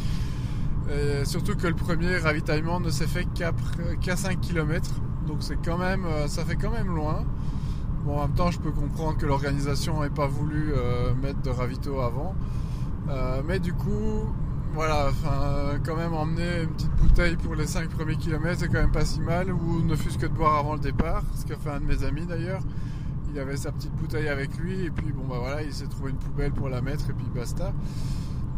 Et 0.90 1.25
surtout 1.25 1.56
que 1.56 1.68
le 1.68 1.75
premier 1.75 2.18
ravitaillement 2.18 2.80
ne 2.80 2.90
s'est 2.90 3.08
fait 3.08 3.25
qu'à 3.34 4.16
5 4.16 4.42
km. 4.42 4.92
Donc 5.28 5.38
c'est 5.40 5.58
quand 5.63 5.78
même 5.78 6.06
euh, 6.06 6.28
ça 6.28 6.44
fait 6.44 6.56
quand 6.56 6.72
même 6.72 6.94
loin. 6.94 7.24
Bon, 8.06 8.18
en 8.18 8.28
même 8.28 8.36
temps, 8.36 8.52
je 8.52 8.60
peux 8.60 8.72
comprendre 8.72 9.18
que 9.18 9.25
l'organisation 9.25 10.02
n'ait 10.02 10.10
pas 10.10 10.28
voulu 10.28 10.74
euh, 10.75 11.13
mettre 11.16 11.42
de 11.42 11.50
ravito 11.50 12.02
avant. 12.02 12.36
Euh, 13.10 13.42
mais 13.48 13.60
du 13.60 13.74
coup, 13.74 14.34
voilà, 14.74 15.12
quand 15.86 15.96
même 15.96 16.13
emmener 16.13 16.63
une 16.63 16.70
petite 16.72 16.96
bouteille 16.96 17.38
pour 17.38 17.56
les 17.56 17.66
5 17.66 17.88
premiers 17.90 18.18
kilomètres, 18.18 18.60
c'est 18.60 18.68
quand 18.68 18.82
même 18.82 18.92
pas 18.92 19.06
si 19.06 19.22
mal, 19.22 19.52
ou 19.54 19.82
ne 19.84 19.96
fût-ce 19.96 20.18
que 20.18 20.25
de 20.25 20.34
boire 20.34 20.58
avant 20.58 20.74
le 20.74 20.80
départ, 20.80 21.24
ce 21.36 21.46
qu'a 21.46 21.56
fait 21.56 21.70
un 21.70 21.80
de 21.80 21.86
mes 21.86 22.04
amis 22.04 22.25
d'ailleurs. 22.25 22.62
Il 23.32 23.40
avait 23.40 23.56
sa 23.56 23.72
petite 23.72 23.94
bouteille 23.94 24.28
avec 24.28 24.58
lui, 24.58 24.86
et 24.86 24.90
puis 24.90 25.12
bon 25.13 25.24
bah 25.28 25.38
voilà, 25.40 25.63
il 25.63 25.74
s'est 25.74 25.88
trouvé 25.88 26.12
une 26.12 26.18
poubelle 26.18 26.52
pour 26.52 26.70
la 26.70 26.82
mettre, 26.82 27.10
et 27.10 27.13
puis 27.13 27.28
basta. 27.34 27.72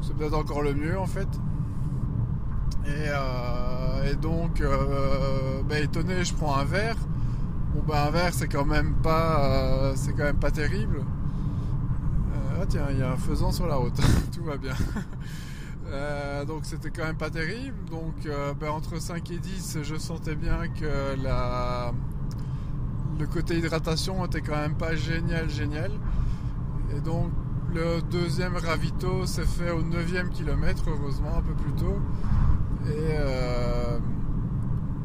C'est 0.01 0.15
peut-être 0.15 0.37
encore 0.37 0.63
le 0.63 0.73
mieux 0.73 0.97
en 0.97 1.05
fait. 1.05 1.27
Et, 2.87 3.09
euh, 3.09 4.13
donc, 4.15 4.61
euh, 4.61 5.61
bah, 5.63 5.79
étonné, 5.79 6.23
je 6.23 6.33
prends 6.33 6.55
un 6.55 6.65
verre. 6.65 6.97
Bon 7.73 7.81
bah 7.85 8.05
un 8.07 8.11
verre, 8.11 8.33
c'est 8.33 8.47
quand 8.47 8.63
même 8.65 8.93
pas, 9.03 9.91
c'est 9.95 10.13
quand 10.13 10.33
pas 10.39 10.51
terrible. 10.51 11.03
Ah 12.57 12.65
tiens, 12.67 12.87
il 12.89 12.99
y 12.99 13.03
a 13.03 13.11
un 13.11 13.17
faisan 13.17 13.51
sur 13.51 13.67
la 13.67 13.75
route, 13.75 13.99
tout 14.35 14.43
va 14.43 14.57
bien. 14.57 14.75
Euh, 15.87 16.45
donc 16.45 16.61
c'était 16.63 16.89
quand 16.89 17.03
même 17.03 17.15
pas 17.15 17.29
terrible. 17.29 17.77
Donc 17.91 18.25
euh, 18.25 18.55
ben, 18.59 18.71
entre 18.71 18.99
5 18.99 19.29
et 19.29 19.37
10, 19.37 19.77
je 19.83 19.95
sentais 19.95 20.33
bien 20.33 20.67
que 20.67 21.15
le 23.19 23.27
côté 23.27 23.59
hydratation 23.59 24.25
était 24.25 24.41
quand 24.41 24.55
même 24.55 24.73
pas 24.73 24.95
génial, 24.95 25.47
génial. 25.47 25.91
Et 26.97 27.01
donc 27.01 27.29
le 27.71 28.01
deuxième 28.01 28.55
ravito 28.55 29.27
s'est 29.27 29.45
fait 29.45 29.69
au 29.69 29.83
9e 29.83 30.29
kilomètre, 30.29 30.85
heureusement, 30.87 31.37
un 31.37 31.41
peu 31.41 31.53
plus 31.53 31.73
tôt. 31.73 31.99
Et 32.87 33.15
euh, 33.17 33.97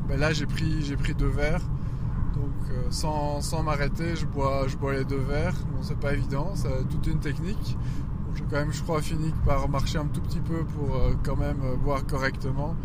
ben 0.08 0.18
là 0.18 0.32
j'ai 0.32 0.46
pris, 0.46 0.82
j'ai 0.82 0.96
pris 0.96 1.14
deux 1.14 1.28
verres. 1.28 1.62
Donc 2.34 2.70
euh, 2.70 2.90
sans, 2.90 3.62
m'arrêter, 3.62 4.16
je 4.16 4.26
bois, 4.26 4.64
je 4.66 4.76
bois 4.76 4.92
les 4.92 5.04
deux 5.04 5.20
verres. 5.20 5.56
Bon, 5.72 5.82
c'est 5.82 5.98
pas 5.98 6.12
évident, 6.12 6.52
c'est 6.54 6.88
toute 6.88 7.06
une 7.06 7.20
technique. 7.20 7.76
j'ai 8.34 8.44
quand 8.44 8.56
même, 8.56 8.72
je 8.72 8.82
crois, 8.82 9.00
fini 9.00 9.32
par 9.46 9.68
marcher 9.68 9.98
un 9.98 10.06
tout 10.06 10.20
petit 10.20 10.40
peu 10.40 10.64
pour 10.64 10.94
euh, 10.94 11.14
quand 11.24 11.36
même 11.36 11.60
boire 11.82 12.04
correctement. 12.06 12.76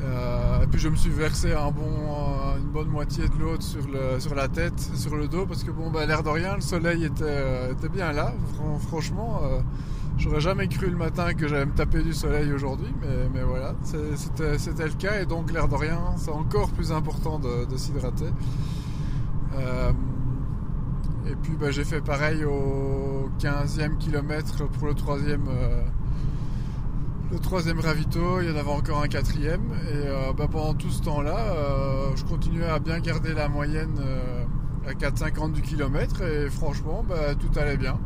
et 0.00 0.66
puis 0.70 0.80
je 0.80 0.88
me 0.88 0.96
suis 0.96 1.10
versé 1.10 1.52
un 1.52 1.70
bon, 1.70 1.90
une 2.56 2.70
bonne 2.70 2.88
moitié 2.88 3.28
de 3.28 3.36
l'eau 3.36 3.60
sur, 3.60 3.84
sur 4.18 4.34
la 4.34 4.48
tête, 4.48 4.78
sur 4.94 5.16
le 5.16 5.26
dos, 5.26 5.44
parce 5.44 5.64
que 5.64 5.72
bon, 5.72 5.90
bah, 5.90 6.06
l'air 6.06 6.22
de 6.22 6.28
rien, 6.28 6.54
le 6.54 6.60
soleil 6.60 7.04
était, 7.04 7.72
était 7.72 7.88
bien 7.88 8.12
là. 8.12 8.32
franchement, 8.86 9.40
J'aurais 10.18 10.40
jamais 10.40 10.66
cru 10.66 10.90
le 10.90 10.96
matin 10.96 11.32
que 11.32 11.46
j'allais 11.46 11.66
me 11.66 11.74
taper 11.74 12.02
du 12.02 12.12
soleil 12.12 12.52
aujourd'hui, 12.52 12.92
mais, 13.32 13.42
voilà, 13.42 13.74
c'était 13.84 14.84
le 14.84 14.98
cas 14.98 15.20
et 15.20 15.26
donc 15.26 15.52
l'air 15.52 15.68
de 15.68 15.76
rien, 15.76 16.00
c'est 16.16 16.32
encore 16.32 16.70
plus 16.70 16.90
important 16.90 17.38
de, 17.38 17.76
s'hydrater. 17.76 18.32
Euh, 19.56 19.92
et 21.24 21.36
puis 21.36 21.52
bah, 21.58 21.70
j'ai 21.70 21.84
fait 21.84 22.00
pareil 22.00 22.44
au 22.44 23.30
15e 23.38 23.96
kilomètre 23.98 24.68
pour 24.68 24.88
le 24.88 24.94
troisième, 24.94 25.46
euh, 25.48 25.82
le 27.30 27.38
troisième 27.38 27.78
ravito, 27.78 28.40
il 28.40 28.48
y 28.48 28.52
en 28.52 28.56
avait 28.56 28.70
encore 28.70 29.00
un 29.00 29.08
quatrième. 29.08 29.70
Et 29.88 30.08
euh, 30.08 30.32
bah, 30.36 30.48
pendant 30.50 30.74
tout 30.74 30.90
ce 30.90 31.02
temps-là, 31.02 31.54
je 32.16 32.24
continuais 32.24 32.66
à 32.66 32.80
bien 32.80 32.98
garder 32.98 33.34
la 33.34 33.48
moyenne 33.48 34.00
à 34.84 34.94
4,50 34.94 35.52
du 35.52 35.62
kilomètre 35.62 36.22
et 36.22 36.50
franchement, 36.50 37.04
bah, 37.08 37.36
tout 37.38 37.56
allait 37.56 37.76
bien 37.76 38.00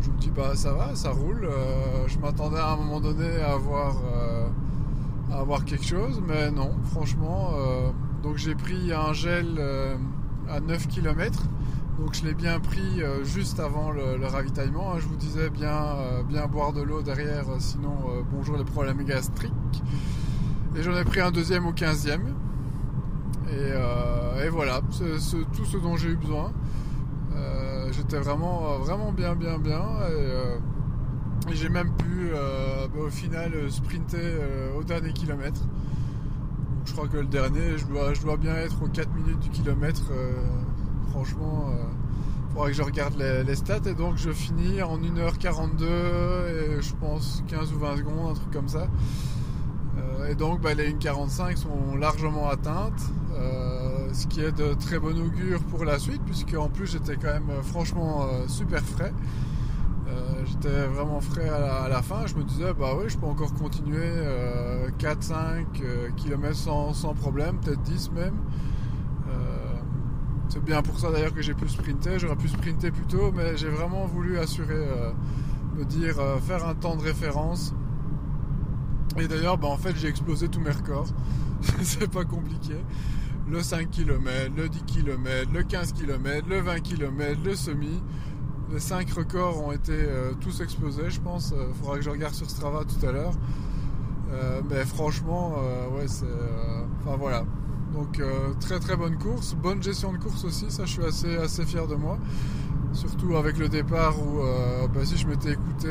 je 0.00 0.10
me 0.10 0.16
dis 0.18 0.30
bah 0.30 0.54
ça 0.54 0.72
va, 0.72 0.94
ça 0.94 1.10
roule. 1.10 1.44
Euh, 1.44 2.06
je 2.06 2.18
m'attendais 2.18 2.58
à 2.58 2.72
un 2.72 2.76
moment 2.76 3.00
donné 3.00 3.40
à 3.40 3.52
avoir, 3.52 3.96
euh, 3.96 4.48
à 5.32 5.40
avoir 5.40 5.64
quelque 5.64 5.84
chose, 5.84 6.22
mais 6.26 6.50
non, 6.50 6.72
franchement. 6.90 7.50
Euh, 7.54 7.90
donc 8.22 8.36
j'ai 8.36 8.54
pris 8.54 8.92
un 8.92 9.12
gel 9.12 9.60
à 10.48 10.58
9 10.58 10.88
km 10.88 11.42
Donc 11.98 12.14
je 12.14 12.24
l'ai 12.24 12.32
bien 12.32 12.58
pris 12.58 13.02
juste 13.22 13.60
avant 13.60 13.90
le, 13.90 14.26
ravitaillement. 14.26 14.92
Hein. 14.92 14.98
Je 14.98 15.06
vous 15.06 15.16
disais 15.16 15.50
bien, 15.50 15.96
bien 16.26 16.46
boire 16.46 16.72
de 16.72 16.80
l'eau 16.80 17.02
derrière, 17.02 17.44
sinon 17.58 17.92
bonjour 18.32 18.56
les 18.56 18.64
problèmes 18.64 19.04
gastriques. 19.04 19.52
Et 20.74 20.82
j'en 20.82 20.96
ai 20.96 21.04
pris 21.04 21.20
un 21.20 21.32
deuxième 21.32 21.66
au 21.66 21.72
15e. 21.72 22.20
Et, 23.50 24.48
voilà, 24.48 24.80
c'est 24.90 25.52
tout 25.52 25.66
ce 25.66 25.76
dont 25.76 25.96
j'ai 25.96 26.08
eu 26.08 26.16
besoin. 26.16 26.50
J'étais 27.96 28.18
vraiment, 28.18 28.78
vraiment 28.78 29.12
bien, 29.12 29.34
bien, 29.34 29.58
bien. 29.58 29.82
Et, 30.10 31.52
j'ai 31.52 31.68
même 31.68 31.92
pu 31.96 32.30
bah, 32.32 33.00
au 33.00 33.10
final 33.10 33.70
sprinter 33.70 34.40
au 34.78 34.82
dernier 34.82 35.12
kilomètre 35.12 35.60
je 36.84 36.92
crois 36.92 37.08
que 37.08 37.16
le 37.16 37.26
dernier, 37.26 37.78
je 37.78 37.86
dois, 37.86 38.36
bien 38.36 38.54
être 38.56 38.82
aux 38.82 38.88
4 38.88 39.08
minutes 39.14 39.40
du 39.40 39.50
kilomètre. 39.50 40.02
Euh, 40.10 40.32
franchement, 41.10 41.70
il 41.70 41.74
euh, 41.74 42.52
faudra 42.52 42.66
que 42.68 42.74
je 42.74 42.82
regarde 42.82 43.14
les, 43.18 43.54
stats. 43.54 43.80
Et 43.86 43.94
donc, 43.94 44.16
je 44.16 44.30
finis 44.30 44.82
en 44.82 44.98
1h42 44.98 45.84
et 45.84 46.82
je 46.82 46.94
pense 46.94 47.42
15 47.48 47.72
ou 47.72 47.78
20 47.78 47.96
secondes, 47.98 48.30
un 48.30 48.34
truc 48.34 48.50
comme 48.52 48.68
ça. 48.68 48.86
Euh, 49.96 50.28
et 50.30 50.34
donc, 50.34 50.60
bah, 50.60 50.74
les 50.74 50.92
1,45 50.92 51.56
sont 51.56 51.96
largement 51.98 52.48
atteintes. 52.48 53.02
Ce 54.14 54.26
qui 54.26 54.40
est 54.40 54.52
de 54.52 54.74
très 54.74 54.98
bon 54.98 55.18
augure 55.18 55.62
pour 55.64 55.84
la 55.84 55.98
suite, 55.98 56.22
puisque 56.24 56.54
en 56.54 56.68
plus, 56.68 56.86
j'étais 56.86 57.16
quand 57.16 57.32
même 57.32 57.50
franchement 57.62 58.26
super 58.48 58.82
frais. 58.82 59.12
Euh, 60.06 60.44
j'étais 60.44 60.86
vraiment 60.86 61.20
frais 61.20 61.48
à 61.48 61.88
la, 61.88 62.02
fin. 62.02 62.26
Je 62.26 62.34
me 62.34 62.44
disais, 62.44 62.72
bah 62.74 62.94
oui, 62.98 63.04
je 63.08 63.16
peux 63.16 63.26
encore 63.26 63.52
continuer 63.54 64.10
4-5 64.98 65.66
km 66.16 66.54
sans, 66.54 67.14
problème, 67.14 67.58
peut-être 67.58 67.82
10 67.82 68.10
même. 68.12 68.34
Euh, 69.28 69.74
c'est 70.48 70.62
bien 70.62 70.82
pour 70.82 70.98
ça 70.98 71.10
d'ailleurs 71.10 71.34
que 71.34 71.42
j'ai 71.42 71.54
pu 71.54 71.68
sprinter. 71.68 72.18
J'aurais 72.18 72.36
pu 72.36 72.48
sprinter 72.48 72.90
plus 72.90 73.06
tôt, 73.06 73.32
mais 73.32 73.56
j'ai 73.56 73.70
vraiment 73.70 74.06
voulu 74.06 74.38
assurer, 74.38 74.74
euh, 74.74 75.10
me 75.76 75.84
dire, 75.84 76.16
faire 76.42 76.66
un 76.66 76.74
temps 76.74 76.96
de 76.96 77.02
référence. 77.02 77.74
Et 79.18 79.26
d'ailleurs, 79.26 79.58
bah, 79.58 79.68
en 79.68 79.78
fait, 79.78 79.96
j'ai 79.96 80.08
explosé 80.08 80.48
tous 80.48 80.60
mes 80.60 80.70
records. 80.70 81.08
c'est 81.82 82.10
pas 82.10 82.24
compliqué. 82.24 82.74
Le 83.50 83.62
5 83.62 83.90
km, 83.90 84.52
le 84.56 84.68
10 84.68 84.82
km, 84.84 85.52
le 85.52 85.62
15 85.62 85.92
km, 85.92 86.48
le 86.48 86.60
20 86.60 86.80
km, 86.80 87.40
le 87.44 87.54
semi 87.54 88.00
les 88.74 88.80
5 88.80 89.10
records 89.12 89.64
ont 89.64 89.72
été 89.72 89.92
euh, 89.92 90.32
tous 90.40 90.60
explosés, 90.60 91.10
je 91.10 91.20
pense. 91.20 91.52
Il 91.54 91.60
euh, 91.60 91.72
faudra 91.74 91.96
que 91.96 92.02
je 92.02 92.10
regarde 92.10 92.34
sur 92.34 92.48
Strava 92.50 92.84
tout 92.84 93.06
à 93.06 93.12
l'heure. 93.12 93.34
Euh, 94.32 94.60
mais 94.68 94.84
franchement, 94.84 95.54
ouais, 95.96 96.08
c'est. 96.08 96.26
Enfin 97.00 97.16
voilà. 97.16 97.44
Donc 97.92 98.20
très 98.58 98.80
très 98.80 98.96
bonne 98.96 99.16
course, 99.16 99.54
bonne 99.54 99.80
gestion 99.80 100.12
de 100.12 100.18
course 100.18 100.44
aussi, 100.44 100.68
ça 100.68 100.84
je 100.84 100.90
suis 100.90 101.04
assez, 101.04 101.36
assez 101.36 101.64
fier 101.64 101.86
de 101.86 101.94
moi. 101.94 102.18
Surtout 102.92 103.36
avec 103.36 103.56
le 103.56 103.68
départ 103.68 104.20
où 104.20 104.40
bah, 104.92 105.04
si 105.04 105.16
je 105.16 105.28
m'étais 105.28 105.52
écouté, 105.52 105.88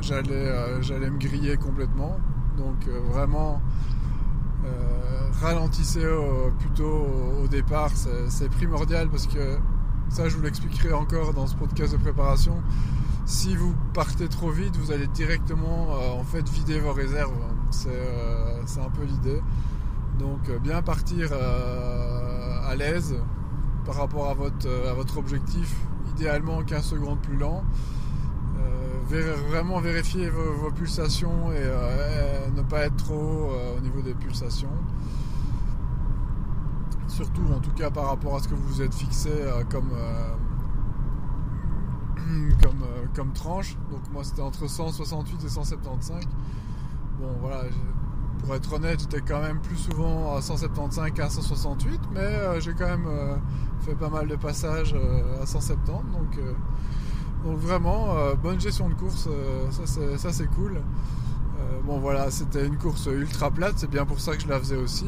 j'allais 0.00 1.10
me 1.10 1.18
griller 1.18 1.56
complètement. 1.56 2.20
Donc 2.56 2.86
vraiment 3.10 3.60
ralentissez 5.40 6.04
plutôt 6.58 7.06
au, 7.42 7.48
départ, 7.48 7.90
c'est 8.28 8.50
primordial 8.50 9.08
parce 9.08 9.26
que 9.26 9.58
ça, 10.10 10.28
je 10.28 10.36
vous 10.36 10.42
l'expliquerai 10.42 10.92
encore 10.92 11.34
dans 11.34 11.46
ce 11.46 11.54
podcast 11.54 11.92
de 11.92 11.98
préparation. 11.98 12.62
Si 13.26 13.54
vous 13.54 13.74
partez 13.92 14.26
trop 14.26 14.50
vite, 14.50 14.74
vous 14.76 14.90
allez 14.90 15.06
directement 15.06 15.88
euh, 15.90 16.18
en 16.18 16.24
fait 16.24 16.48
vider 16.48 16.80
vos 16.80 16.94
réserves. 16.94 17.36
Euh, 17.86 18.62
c'est 18.64 18.80
un 18.80 18.88
peu 18.88 19.04
l'idée. 19.04 19.42
Donc 20.18 20.48
euh, 20.48 20.58
bien 20.58 20.80
partir 20.80 21.30
à 21.32 22.74
l'aise 22.74 23.16
par 23.84 23.96
rapport 23.96 24.28
à 24.28 24.34
votre, 24.34 24.68
à 24.88 24.94
votre 24.94 25.18
objectif, 25.18 25.76
idéalement 26.16 26.62
15 26.62 26.82
secondes 26.84 27.20
plus 27.20 27.36
lent. 27.36 27.64
Vraiment 29.16 29.80
vérifier 29.80 30.28
vos, 30.28 30.70
pulsations 30.70 31.52
et, 31.52 31.70
ne 32.54 32.62
pas 32.62 32.80
être 32.86 32.96
trop 32.96 33.50
au 33.76 33.80
niveau 33.80 34.02
des 34.02 34.14
pulsations 34.14 34.70
surtout 37.18 37.42
en 37.52 37.58
tout 37.58 37.72
cas 37.72 37.90
par 37.90 38.06
rapport 38.06 38.36
à 38.36 38.40
ce 38.40 38.46
que 38.46 38.54
vous 38.54 38.68
vous 38.68 38.80
êtes 38.82 38.94
fixé 38.94 39.30
euh, 39.32 39.64
comme, 39.64 39.90
euh, 39.92 40.34
comme, 42.62 42.82
euh, 42.82 43.06
comme 43.14 43.32
tranche. 43.32 43.76
Donc 43.90 44.02
moi 44.12 44.22
c'était 44.22 44.42
entre 44.42 44.68
168 44.68 45.44
et 45.44 45.48
175. 45.48 46.24
Bon 47.18 47.26
voilà, 47.40 47.64
pour 48.38 48.54
être 48.54 48.72
honnête, 48.72 49.00
j'étais 49.00 49.20
quand 49.20 49.40
même 49.40 49.58
plus 49.60 49.76
souvent 49.76 50.36
à 50.36 50.40
175 50.40 51.10
qu'à 51.10 51.28
168, 51.28 52.00
mais 52.12 52.60
j'ai 52.60 52.72
quand 52.74 52.86
même 52.86 53.08
fait 53.80 53.96
pas 53.96 54.08
mal 54.08 54.28
de 54.28 54.36
passages 54.36 54.94
à 55.42 55.46
170. 55.46 55.86
Donc, 56.12 56.38
donc 57.44 57.58
vraiment, 57.58 58.14
bonne 58.42 58.60
gestion 58.60 58.88
de 58.88 58.94
course, 58.94 59.28
ça 59.70 60.32
c'est 60.32 60.50
cool. 60.54 60.80
bon 61.84 61.98
voilà, 61.98 62.30
c'était 62.30 62.66
une 62.66 62.76
course 62.76 63.06
ultra 63.06 63.50
plate, 63.50 63.74
c'est 63.76 63.90
bien 63.90 64.04
pour 64.04 64.20
ça 64.20 64.36
que 64.36 64.42
je 64.42 64.48
la 64.48 64.58
faisais 64.58 64.76
aussi. 64.76 65.06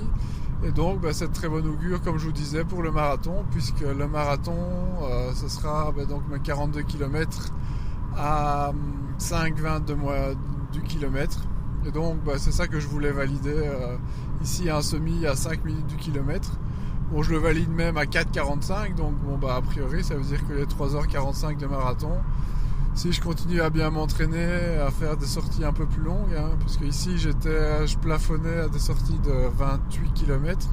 Et 0.63 0.73
donc, 0.73 1.01
bah, 1.01 1.13
c'est 1.13 1.33
très 1.33 1.49
bon 1.49 1.67
augure, 1.67 2.03
comme 2.03 2.19
je 2.19 2.27
vous 2.27 2.33
disais, 2.33 2.65
pour 2.65 2.83
le 2.83 2.91
marathon, 2.91 3.45
puisque 3.51 3.81
le 3.81 4.07
marathon, 4.07 4.59
euh, 5.03 5.33
ce 5.35 5.49
sera 5.49 5.91
bah, 5.93 6.05
donc 6.05 6.23
42 6.43 6.83
km 6.83 7.51
à 8.15 8.73
5,20 9.19 9.87
de 9.87 9.95
du 10.73 10.83
kilomètre. 10.83 11.39
Et 11.87 11.91
donc, 11.91 12.23
bah, 12.25 12.35
c'est 12.37 12.53
ça 12.53 12.69
que 12.69 12.79
je 12.79 12.87
voulais 12.87 13.11
valider. 13.11 13.55
Euh, 13.55 13.97
ici, 14.43 14.69
un 14.69 14.83
semi 14.83 15.25
à 15.25 15.35
5 15.35 15.65
minutes 15.65 15.87
du 15.87 15.97
kilomètre. 15.97 16.51
Bon, 17.11 17.25
je 17.25 17.33
le 17.33 17.39
valide 17.39 17.71
même 17.71 17.97
à 17.97 18.05
4,45, 18.05 18.95
donc 18.95 19.15
bon, 19.25 19.37
bah, 19.37 19.57
a 19.57 19.63
priori, 19.63 20.05
ça 20.05 20.15
veut 20.15 20.23
dire 20.23 20.47
que 20.47 20.53
les 20.53 20.67
3h45 20.67 21.57
de 21.57 21.67
marathon, 21.67 22.13
si 22.95 23.13
je 23.13 23.21
continue 23.21 23.61
à 23.61 23.69
bien 23.69 23.91
m'entraîner, 23.91 24.79
à 24.79 24.93
faire 24.93 25.17
des 25.17 25.27
sorties 25.27 25.65
un 25.65 25.73
peu 25.73 25.87
plus 25.87 26.03
longues, 26.03 26.35
hein, 26.39 26.51
parce 26.61 26.77
que 26.77 26.85
ici 26.85 27.19
j'étais, 27.19 27.85
je 27.89 27.99
plafonnais 27.99 28.61
à 28.61 28.69
des 28.69 28.79
sorties 28.79 29.19
de 29.25 29.49
28 29.59 30.13
km. 30.15 30.69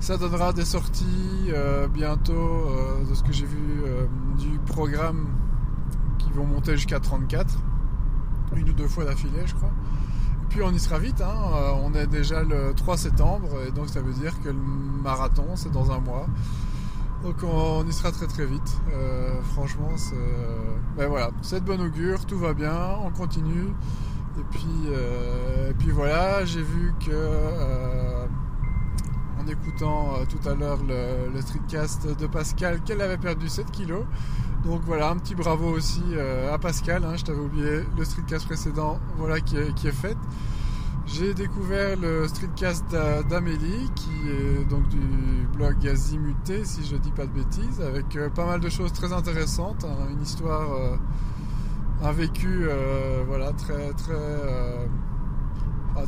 Ça 0.00 0.16
donnera 0.16 0.52
des 0.52 0.64
sorties 0.64 1.50
euh, 1.50 1.86
bientôt 1.86 2.32
euh, 2.32 3.04
de 3.08 3.14
ce 3.14 3.22
que 3.22 3.32
j'ai 3.32 3.46
vu 3.46 3.82
euh, 3.84 4.06
du 4.36 4.58
programme 4.66 5.28
qui 6.18 6.32
vont 6.32 6.44
monter 6.44 6.72
jusqu'à 6.72 6.98
34, 6.98 7.54
une 8.56 8.68
ou 8.68 8.72
deux 8.72 8.88
fois 8.88 9.04
d'affilée, 9.04 9.46
je 9.46 9.54
crois. 9.54 9.70
Puis 10.50 10.62
on 10.62 10.72
y 10.72 10.78
sera 10.78 10.98
vite, 10.98 11.20
hein, 11.20 11.32
on 11.82 11.94
est 11.94 12.08
déjà 12.08 12.42
le 12.42 12.74
3 12.74 12.96
septembre, 12.96 13.48
et 13.66 13.70
donc 13.70 13.88
ça 13.88 14.02
veut 14.02 14.12
dire 14.12 14.34
que 14.42 14.48
le 14.48 14.54
marathon 15.02 15.46
c'est 15.54 15.70
dans 15.70 15.90
un 15.92 16.00
mois. 16.00 16.26
Donc 17.22 17.36
on 17.44 17.86
y 17.86 17.92
sera 17.92 18.10
très 18.10 18.26
très 18.26 18.46
vite. 18.46 18.80
Euh, 18.92 19.40
franchement, 19.52 19.90
c'est 19.96 20.16
ben 20.96 21.08
voilà, 21.08 21.30
c'est 21.40 21.60
de 21.60 21.64
bon 21.64 21.80
augure, 21.80 22.26
tout 22.26 22.38
va 22.38 22.52
bien, 22.52 22.76
on 23.04 23.10
continue. 23.10 23.68
Et 24.38 24.42
puis, 24.50 24.68
euh, 24.88 25.72
puis 25.78 25.90
voilà, 25.90 26.44
j'ai 26.44 26.62
vu 26.62 26.94
que 27.04 27.10
écoutant 29.50 30.14
tout 30.28 30.48
à 30.48 30.54
l'heure 30.54 30.78
le, 30.86 31.40
streetcast 31.40 32.18
de 32.18 32.26
Pascal 32.26 32.80
qu'elle 32.82 33.00
avait 33.00 33.18
perdu 33.18 33.48
7 33.48 33.70
kilos. 33.70 34.04
Donc 34.64 34.82
voilà, 34.84 35.10
un 35.10 35.16
petit 35.16 35.34
bravo 35.34 35.68
aussi 35.70 36.02
à 36.52 36.58
Pascal. 36.58 37.04
Hein, 37.04 37.16
je 37.16 37.24
t'avais 37.24 37.40
oublié 37.40 37.80
le 37.96 38.04
streetcast 38.04 38.46
précédent, 38.46 39.00
voilà 39.16 39.40
qui 39.40 39.56
est, 39.56 39.92
fait. 39.92 40.16
J'ai 41.06 41.34
découvert 41.34 41.96
le 41.98 42.28
streetcast 42.28 42.84
d'Amélie, 43.28 43.90
qui 43.94 44.28
est 44.28 44.64
donc 44.64 44.88
du 44.88 45.00
blog 45.60 45.86
Azimuté, 45.86 46.64
si 46.64 46.86
je 46.86 46.96
dis 46.96 47.10
pas 47.10 47.26
de 47.26 47.32
bêtises, 47.32 47.82
avec 47.82 48.16
euh, 48.16 48.30
pas 48.30 48.46
mal 48.46 48.60
de 48.60 48.68
choses 48.70 48.92
très 48.94 49.12
intéressantes, 49.12 49.84
hein, 49.84 50.08
une 50.10 50.22
histoire, 50.22 50.72
euh, 50.72 50.96
un 52.02 52.12
vécu, 52.12 52.62
euh, 52.62 53.22
voilà, 53.26 53.52
très 53.52 53.92
très 53.92 54.88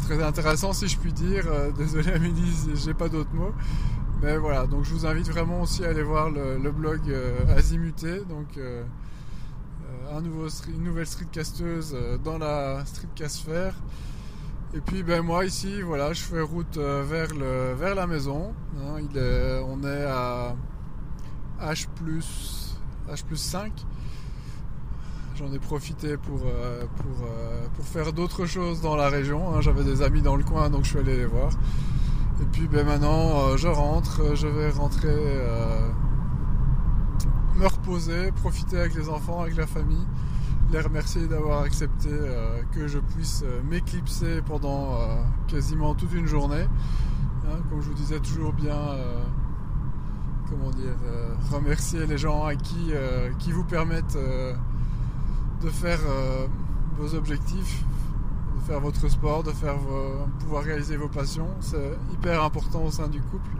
très 0.04 0.22
intéressant 0.22 0.72
si 0.72 0.88
je 0.88 0.98
puis 0.98 1.12
dire. 1.12 1.44
désolé 1.76 2.12
Amélie, 2.12 2.52
j'ai 2.74 2.94
pas 2.94 3.08
d'autres 3.08 3.34
mots. 3.34 3.52
Mais 4.22 4.36
voilà, 4.36 4.66
donc 4.66 4.84
je 4.84 4.94
vous 4.94 5.06
invite 5.06 5.28
vraiment 5.28 5.62
aussi 5.62 5.84
à 5.84 5.88
aller 5.88 6.02
voir 6.02 6.30
le, 6.30 6.70
blog 6.70 7.00
Azimuté, 7.56 8.20
donc 8.28 8.56
un 10.12 10.20
nouveau, 10.20 10.46
une 10.68 10.84
nouvelle 10.84 11.06
streetcasteuse 11.06 11.96
dans 12.22 12.38
la 12.38 12.84
streetcast 12.84 13.48
et 14.74 14.80
puis 14.80 15.02
ben 15.02 15.20
moi 15.20 15.44
ici, 15.44 15.82
voilà, 15.82 16.14
je 16.14 16.22
fais 16.22 16.40
route 16.40 16.78
euh, 16.78 17.04
vers, 17.06 17.34
le, 17.34 17.74
vers 17.74 17.94
la 17.94 18.06
maison. 18.06 18.54
Hein. 18.78 19.02
on 19.68 19.84
est 19.84 20.04
à 20.06 20.56
H 21.60 21.88
plus, 21.94 22.78
H 23.06 23.22
plus 23.24 23.36
5. 23.36 23.70
J'en 25.42 25.52
ai 25.52 25.58
profité 25.58 26.16
pour, 26.16 26.40
euh, 26.44 26.84
pour, 26.96 27.26
euh, 27.26 27.66
pour 27.74 27.84
faire 27.84 28.12
d'autres 28.12 28.46
choses 28.46 28.80
dans 28.80 28.94
la 28.94 29.08
région. 29.08 29.52
Hein. 29.52 29.60
J'avais 29.60 29.82
des 29.82 30.02
amis 30.02 30.22
dans 30.22 30.36
le 30.36 30.44
coin, 30.44 30.70
donc 30.70 30.84
je 30.84 30.90
suis 30.90 30.98
allé 30.98 31.16
les 31.16 31.26
voir. 31.26 31.50
Et 32.40 32.44
puis 32.52 32.68
ben 32.68 32.86
maintenant, 32.86 33.56
je 33.56 33.68
rentre, 33.68 34.36
je 34.36 34.46
vais 34.46 34.70
rentrer, 34.70 35.14
me 37.56 37.66
reposer, 37.66 38.32
profiter 38.32 38.78
avec 38.78 38.94
les 38.94 39.08
enfants, 39.08 39.42
avec 39.42 39.56
la 39.56 39.66
famille 39.66 40.06
les 40.72 40.80
remercier 40.80 41.26
d'avoir 41.26 41.62
accepté 41.62 42.08
euh, 42.10 42.62
que 42.72 42.88
je 42.88 42.98
puisse 42.98 43.42
euh, 43.44 43.60
m'éclipser 43.68 44.40
pendant 44.40 44.94
euh, 44.94 45.22
quasiment 45.46 45.94
toute 45.94 46.14
une 46.14 46.26
journée. 46.26 46.66
Hein, 47.44 47.58
comme 47.68 47.82
je 47.82 47.88
vous 47.88 47.94
disais 47.94 48.20
toujours 48.20 48.52
bien, 48.52 48.78
comment 50.48 50.70
dire, 50.70 50.94
remercier 51.50 52.06
les 52.06 52.16
gens 52.16 52.44
à 52.44 52.54
qui, 52.54 52.92
qui 53.40 53.50
vous 53.50 53.64
permettent 53.64 54.16
de 55.62 55.70
faire 55.70 56.00
vos 56.98 57.14
objectifs, 57.14 57.84
de 58.56 58.60
faire 58.62 58.80
votre 58.80 59.08
sport, 59.08 59.42
de 59.42 59.52
faire 59.52 59.76
pouvoir 60.40 60.64
réaliser 60.64 60.96
vos 60.96 61.08
passions. 61.08 61.48
C'est 61.60 61.96
hyper 62.12 62.42
important 62.42 62.84
au 62.84 62.90
sein 62.90 63.08
du 63.08 63.20
couple. 63.20 63.50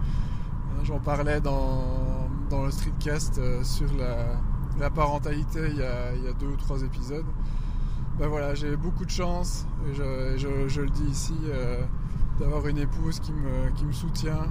J'en 0.85 0.99
parlais 0.99 1.41
dans, 1.41 2.29
dans, 2.51 2.65
le 2.65 2.71
streetcast 2.71 3.41
sur 3.63 3.87
la, 3.97 4.91
parentalité 4.91 5.61
il 5.71 5.77
y, 5.77 5.83
a, 5.83 6.33
deux 6.41 6.49
ou 6.49 6.57
trois 6.57 6.83
épisodes. 6.83 7.25
Ben 8.19 8.29
voilà, 8.29 8.55
j'ai 8.55 8.77
beaucoup 8.77 9.05
de 9.05 9.11
chance, 9.11 9.67
et 9.89 9.95
je, 9.95 10.69
je, 10.69 10.81
le 10.83 10.91
dis 10.91 11.05
ici, 11.05 11.35
euh, 11.47 11.83
d'avoir 12.39 12.67
une 12.67 12.79
épouse 12.79 13.21
qui 13.21 13.33
me, 13.33 13.71
qui 13.75 13.87
me 13.87 13.93
soutient, 13.93 14.47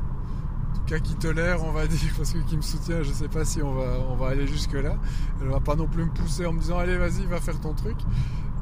cas 0.92 1.00
qui 1.00 1.16
tolère, 1.16 1.64
on 1.64 1.72
va 1.72 1.88
dire, 1.88 2.12
parce 2.18 2.34
que 2.34 2.40
qui 2.40 2.58
me 2.58 2.62
soutient, 2.62 3.02
je 3.02 3.12
sais 3.12 3.30
pas 3.30 3.46
si 3.46 3.62
on 3.62 3.74
va, 3.74 3.98
on 4.10 4.16
va 4.16 4.28
aller 4.28 4.46
jusque-là. 4.46 4.98
Elle 5.42 5.48
va 5.48 5.62
pas 5.62 5.76
non 5.76 5.88
plus 5.88 6.04
me 6.04 6.12
pousser 6.12 6.46
en 6.46 6.52
me 6.52 6.60
disant 6.60 6.78
allez 6.80 6.98
vas-y, 6.98 7.26
va 7.26 7.40
faire 7.40 7.60
ton 7.62 7.74
truc. 7.74 7.98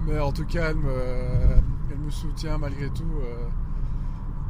Mais 0.06 0.20
en 0.20 0.32
tout 0.32 0.46
cas, 0.46 0.70
elle 0.70 0.78
me, 0.78 0.92
elle 1.92 1.98
me 1.98 2.12
soutient 2.12 2.60
malgré 2.60 2.90
tout 2.90 3.04
euh, 3.04 3.48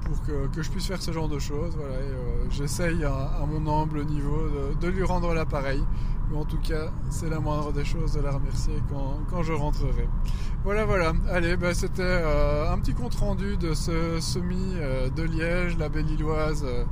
pour 0.06 0.22
que, 0.24 0.48
que, 0.48 0.62
je 0.62 0.70
puisse 0.70 0.88
faire 0.88 1.02
ce 1.02 1.12
genre 1.12 1.30
de 1.30 1.40
choses. 1.40 1.74
Voilà, 1.78 1.96
euh, 1.96 2.46
J'essaye 2.50 3.04
à, 3.06 3.46
mon 3.48 3.82
humble 3.82 4.06
niveau 4.06 4.50
de, 4.80 4.88
lui 4.88 5.04
rendre 5.04 5.34
l'appareil. 5.34 5.82
Mais 6.30 6.38
en 6.38 6.46
tout 6.46 6.60
cas, 6.60 6.92
c'est 7.10 7.30
la 7.30 7.40
moindre 7.40 7.72
des 7.72 7.86
choses 7.86 8.14
de 8.14 8.20
la 8.20 8.32
remercier 8.32 8.74
quand, 9.30 9.42
je 9.42 9.54
rentrerai. 9.54 10.08
Voilà, 10.66 10.86
voilà. 10.86 11.14
Allez, 11.32 11.56
bah, 11.56 11.74
c'était 11.74 12.04
euh, 12.04 12.72
un 12.72 12.78
petit 12.80 12.94
compte 12.94 13.16
rendu 13.16 13.56
de 13.58 13.74
ce 13.74 14.20
semi 14.20 14.76
de 15.16 15.24
Liège, 15.24 15.78
la 15.78 15.90
belle 15.90 16.12
Illoise, 16.12 16.64
euh, 16.68 16.84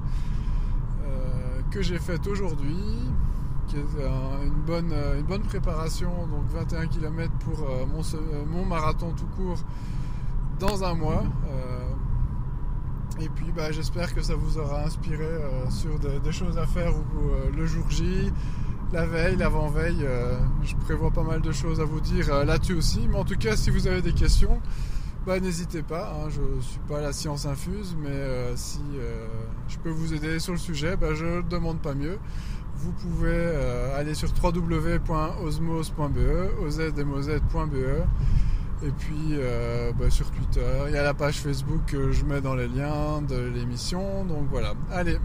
que 1.72 1.82
j'ai 1.82 2.00
fait 2.00 2.26
aujourd'hui, 2.28 2.78
qui 3.68 3.78
est 3.78 3.86
une, 4.46 4.62
bonne, 4.66 4.94
une 5.18 5.26
bonne 5.26 5.44
préparation, 5.44 6.10
donc 6.28 6.46
21 6.50 6.88
km 6.88 7.32
pour 7.40 7.68
mon, 7.88 8.02
mon, 8.46 8.66
marathon 8.66 9.12
tout 9.12 9.28
court 9.36 9.60
dans 10.60 10.84
un 10.84 10.94
mois. 10.94 11.24
et 13.20 13.30
puis 13.30 13.52
bah, 13.56 13.72
j'espère 13.72 14.16
que 14.16 14.22
ça 14.22 14.36
vous 14.36 14.58
aura 14.58 14.86
inspiré 14.86 15.28
sur 15.70 16.00
des 16.00 16.32
choses 16.32 16.58
à 16.58 16.66
faire 16.66 16.94
le 17.56 17.66
jour 17.66 17.90
J, 17.90 18.32
la 18.92 19.06
veille, 19.06 19.36
l'avant-veille. 19.36 20.04
Euh, 20.04 20.38
je 20.64 20.76
prévois 20.76 21.12
pas 21.12 21.24
mal 21.24 21.42
de 21.42 21.52
choses 21.52 21.80
à 21.80 21.84
vous 21.84 22.00
dire 22.00 22.34
euh, 22.34 22.46
là-dessus 22.46 22.76
aussi. 22.76 23.08
Mais 23.10 23.18
en 23.18 23.26
tout 23.26 23.38
cas, 23.38 23.56
si 23.56 23.70
vous 23.70 23.88
avez 23.88 24.02
des 24.02 24.14
questions, 24.14 24.62
bah, 25.28 25.40
n'hésitez 25.40 25.84
pas. 25.84 26.14
Hein. 26.14 26.30
je 26.30 26.42
ne 26.42 26.62
suis 26.62 26.80
pas 26.88 27.02
la 27.02 27.14
science 27.14 27.46
infuse, 27.46 27.96
mais 28.02 28.10
euh, 28.10 28.56
si 28.56 28.80
je 29.68 29.78
peux 29.78 29.90
vous 29.90 30.14
aider 30.14 30.40
sur 30.40 30.54
le 30.54 30.58
sujet, 30.58 30.96
bah, 30.96 31.14
je 31.14 31.26
ne 31.26 31.42
demande 31.42 31.82
pas 31.82 31.94
mieux. 31.94 32.18
Vous 32.78 32.94
pouvez 32.94 33.52
aller 33.98 34.14
sur 34.14 34.30
www.osmos.be, 34.42 35.02
ozmos.be. 36.64 37.76
Et 38.84 38.92
puis 38.92 39.40
bah, 40.00 40.10
sur 40.10 40.30
Twitter, 40.32 40.62
il 40.88 40.94
y 40.94 40.98
a 40.98 41.04
la 41.04 41.14
page 41.14 41.40
Facebook 41.40 41.82
que 41.88 42.12
je 42.12 42.24
mets 42.24 42.40
dans 42.40 42.56
les 42.56 42.68
liens 42.68 43.22
de 43.28 43.36
l'émission. 43.36 44.26
Donc 44.26 44.48
voilà. 44.50 44.76
Allez, 44.92 45.18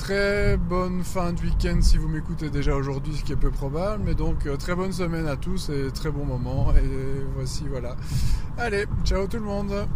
Très 0.00 0.56
bonne 0.56 1.04
fin 1.04 1.34
de 1.34 1.42
week-end 1.42 1.78
si 1.82 1.98
vous 1.98 2.08
m'écoutez 2.08 2.48
déjà 2.48 2.74
aujourd'hui, 2.74 3.14
ce 3.14 3.22
qui 3.22 3.32
est 3.32 3.36
peu 3.36 3.50
probable. 3.50 4.02
Mais 4.06 4.14
donc 4.14 4.46
euh, 4.46 4.56
très 4.56 4.74
bonne 4.74 4.92
semaine 4.92 5.26
à 5.28 5.36
tous 5.36 5.68
et 5.68 5.90
très 5.92 6.10
bon 6.10 6.24
moment. 6.24 6.72
Et 6.74 7.22
voici 7.34 7.64
voilà. 7.68 7.96
Allez, 8.56 8.86
ciao 9.04 9.26
tout 9.26 9.36
le 9.36 9.44
monde 9.44 9.86